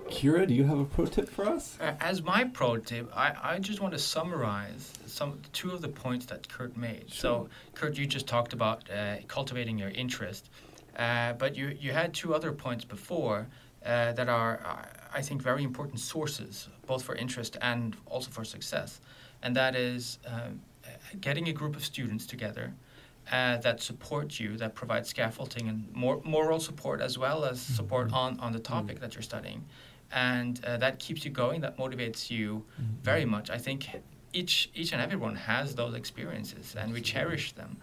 Kyrre, 0.09 0.45
do 0.45 0.53
you 0.53 0.63
have 0.63 0.79
a 0.79 0.85
pro 0.85 1.05
tip 1.05 1.27
for 1.29 1.45
us? 1.45 1.77
Uh, 1.81 1.93
As 1.99 2.21
my 2.21 2.45
pro 2.45 2.77
tip, 2.77 3.11
I, 3.15 3.33
I 3.55 3.59
just 3.59 3.81
want 3.81 3.93
to 3.93 3.99
summarize 3.99 4.93
some 5.05 5.41
two 5.51 5.71
of 5.71 5.81
the 5.81 5.89
points 5.89 6.25
that 6.27 6.47
Curt 6.47 6.77
made. 6.77 7.05
So, 7.11 7.49
Curt, 7.73 7.97
you 7.97 8.05
just 8.05 8.27
talked 8.27 8.53
about 8.53 8.89
uh, 8.89 9.17
cultivating 9.27 9.77
your 9.77 9.89
interest, 9.89 10.49
uh, 10.97 11.33
but 11.33 11.55
you, 11.55 11.77
you 11.79 11.91
had 11.91 12.13
two 12.13 12.33
other 12.33 12.51
points 12.51 12.83
before 12.83 13.47
uh, 13.85 14.11
that 14.13 14.27
are, 14.27 14.59
uh, 14.65 14.85
I 15.13 15.21
think, 15.21 15.41
very 15.41 15.63
important 15.63 15.99
sources, 15.99 16.67
both 16.85 17.03
for 17.03 17.15
interest 17.15 17.57
and 17.61 17.95
also 18.05 18.31
for 18.31 18.43
success. 18.43 18.99
And 19.43 19.55
that 19.55 19.75
is 19.75 20.17
um, 20.25 20.59
uh, 20.83 20.89
getting 21.21 21.47
a 21.47 21.53
group 21.53 21.75
of 21.75 21.85
students 21.85 22.25
together 22.25 22.73
uh, 23.31 23.57
that 23.57 23.81
support 23.81 24.39
you, 24.39 24.57
that 24.57 24.73
provide 24.73 25.05
scaffolding 25.05 25.67
and 25.67 25.87
mor- 25.93 26.21
moral 26.23 26.59
support 26.59 27.01
as 27.01 27.17
well 27.17 27.45
as 27.45 27.61
support 27.61 28.11
on, 28.13 28.39
on 28.39 28.51
the 28.51 28.59
topic 28.59 28.99
that 28.99 29.13
you're 29.13 29.21
studying. 29.21 29.63
And 30.11 30.63
uh, 30.65 30.77
that 30.77 30.99
keeps 30.99 31.23
you 31.25 31.31
going, 31.31 31.61
that 31.61 31.77
motivates 31.77 32.31
you 32.31 32.63
very 33.03 33.25
much. 33.25 33.49
I 33.49 33.57
think 33.57 33.87
each, 34.33 34.71
each 34.73 34.93
and 34.93 35.01
everyone 35.01 35.35
has 35.35 35.75
those 35.75 35.93
experiences 35.93 36.75
and 36.79 36.93
we 36.93 37.01
cherish 37.01 37.51
them. 37.51 37.77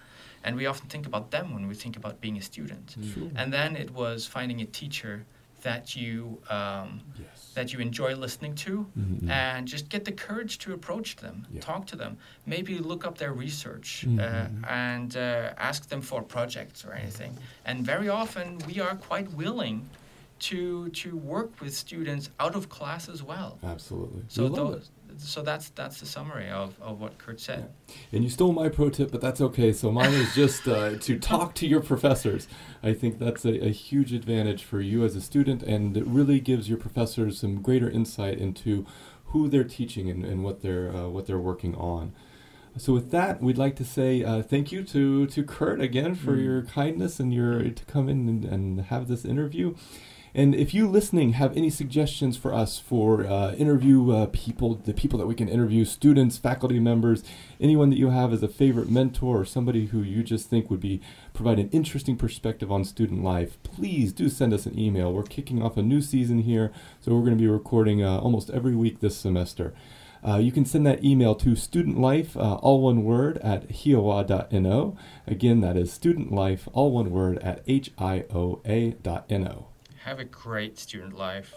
And 0.45 0.57
we 0.57 0.67
often 0.67 0.89
think 0.89 1.07
about 1.07 1.31
them 1.31 1.53
when 1.55 1.67
we 1.67 1.75
think 1.75 1.97
about 1.97 2.21
being 2.21 2.37
a 2.37 2.43
student. 2.43 2.97
Sure. 3.15 3.31
And 3.35 3.53
then 3.53 3.75
it 3.77 3.91
was 3.91 4.27
finding 4.27 4.61
a 4.61 4.67
teacher 4.67 5.25
that 5.63 5.97
you 5.97 6.43
um, 6.51 7.01
Yes. 7.19 7.53
that 7.55 7.73
you 7.73 7.79
enjoy 7.81 8.15
listening 8.17 8.55
to, 8.67 8.87
Mhm. 8.99 9.31
and 9.31 9.67
just 9.67 9.89
get 9.89 10.05
the 10.05 10.13
courage 10.13 10.59
to 10.59 10.73
approach 10.75 11.17
them, 11.17 11.47
Yeah. 11.51 11.61
talk 11.61 11.87
to 11.87 11.97
them, 11.97 12.19
maybe 12.45 12.79
look 12.79 13.07
up 13.07 13.17
their 13.17 13.33
research 13.33 14.05
Mhm. 14.07 14.19
uh, 14.21 14.69
and 14.69 15.17
uh, 15.17 15.55
ask 15.57 15.89
them 15.89 16.03
for 16.03 16.21
projects 16.23 16.85
or 16.85 16.93
anything. 16.93 17.33
And 17.65 17.77
very 17.87 18.09
often 18.11 18.59
we 18.69 18.81
are 18.81 18.97
quite 19.09 19.29
willing 19.33 19.89
to 20.41 20.91
to 20.91 21.09
work 21.17 21.51
with 21.63 21.75
students 21.75 22.29
out 22.39 22.55
of 22.55 22.69
class 22.69 23.09
as 23.09 23.23
well. 23.23 23.59
Absolutely. 23.63 24.23
So 24.29 24.43
We 24.49 24.57
those, 24.57 24.91
so 25.19 25.43
that's 25.43 25.69
that's 25.71 26.01
the 26.01 26.07
summary 26.07 26.49
of, 26.51 26.75
of 26.81 27.01
what 27.01 27.19
Curt 27.19 27.41
said. 27.41 27.71
And 28.13 28.25
you 28.25 28.31
stole 28.31 28.53
my 28.53 28.69
pro 28.69 28.91
tip, 28.91 29.11
but 29.13 29.21
that's 29.21 29.41
okay. 29.41 29.73
So 29.73 29.91
mine 29.91 30.13
is 30.13 30.35
just 30.35 30.67
uh, 30.69 30.97
to 30.99 31.19
talk 31.33 31.55
to 31.57 31.67
your 31.67 31.81
professors. 31.81 32.49
I 32.83 32.93
think 32.93 33.19
that's 33.19 33.45
a, 33.45 33.67
a 33.67 33.71
huge 33.71 34.13
advantage 34.13 34.65
for 34.65 34.81
you 34.81 35.05
as 35.05 35.17
a 35.17 35.21
student, 35.21 35.63
and 35.63 35.97
it 35.97 36.07
really 36.07 36.41
gives 36.41 36.69
your 36.69 36.79
professors 36.79 37.41
some 37.41 37.63
greater 37.63 37.89
insight 37.91 38.39
into 38.39 38.87
who 39.27 39.49
they're 39.49 39.65
teaching 39.65 40.09
and, 40.09 40.25
and 40.25 40.45
what 40.45 40.63
they're 40.63 40.95
uh, 40.95 41.09
what 41.09 41.27
they're 41.27 41.39
working 41.39 41.75
on. 41.77 42.13
So 42.77 42.93
with 42.93 43.13
that, 43.13 43.41
we'd 43.41 43.57
like 43.59 43.77
to 43.77 43.85
say 43.85 44.25
uh, 44.25 44.43
thank 44.43 44.73
you 44.73 44.83
to 44.85 45.27
to 45.29 45.43
Curt 45.45 45.81
again 45.81 46.15
for 46.17 46.33
Mm. 46.37 46.45
your 46.45 46.63
kindness 46.63 47.21
and 47.21 47.33
your 47.33 47.63
to 47.71 47.85
come 47.85 48.09
in 48.09 48.29
and, 48.29 48.45
and 48.45 48.81
have 48.87 49.07
this 49.09 49.25
interview. 49.25 49.75
And 50.37 50.53
if 50.53 50.75
you 50.75 50.89
listening 50.89 51.35
have 51.35 51.57
any 51.57 51.71
suggestions 51.71 52.37
for 52.37 52.53
us 52.53 52.81
for 52.81 53.25
uh, 53.25 53.55
interview 53.55 54.11
uh, 54.11 54.27
people, 54.33 54.75
the 54.75 54.93
people 54.93 55.17
that 55.21 55.29
we 55.29 55.35
can 55.37 55.49
interview, 55.49 55.85
students, 55.85 56.39
faculty 56.39 56.81
members, 56.81 57.23
anyone 57.61 57.89
that 57.91 57.99
you 57.99 58.11
have 58.11 58.33
as 58.33 58.43
a 58.43 58.49
favorite 58.49 58.91
mentor 58.91 59.41
or 59.41 59.45
somebody 59.45 59.87
who 59.87 60.03
you 60.03 60.25
just 60.25 60.51
think 60.51 60.71
would 60.71 60.81
be 60.81 61.01
provide 61.35 61.61
an 61.61 61.71
interesting 61.71 62.17
perspective 62.17 62.73
on 62.73 62.85
student 62.85 63.23
life, 63.23 63.63
please 63.63 64.13
do 64.13 64.29
send 64.29 64.53
us 64.53 64.67
an 64.67 64.77
email. 64.77 65.13
We're 65.13 65.23
kicking 65.23 65.63
off 65.63 65.77
a 65.77 65.83
new 65.83 66.01
season 66.01 66.41
here, 66.41 66.73
so 67.01 67.15
we're 67.15 67.21
going 67.21 67.39
to 67.39 67.43
be 67.43 67.47
recording 67.47 68.03
uh, 68.03 68.19
almost 68.19 68.51
every 68.51 68.75
week 68.75 68.99
this 68.99 69.17
semester. 69.17 69.73
Uh, 70.27 70.39
you 70.39 70.51
can 70.51 70.65
send 70.65 70.85
that 70.85 71.05
email 71.05 71.37
to 71.37 71.51
studentlife, 71.51 72.37
uh, 72.37 72.57
all 72.57 72.81
one 72.81 73.05
word, 73.05 73.39
at 73.39 73.69
hioa.no. 73.69 74.97
Again, 75.29 75.61
that 75.61 75.77
is 75.77 75.97
studentlife, 75.97 76.67
all 76.73 76.91
one 76.91 77.11
word, 77.11 77.39
at 77.39 77.63
h-i-o-a.no. 77.69 79.69
Have 80.05 80.21
a 80.21 80.25
great 80.27 80.79
student 80.79 81.17
life. 81.17 81.55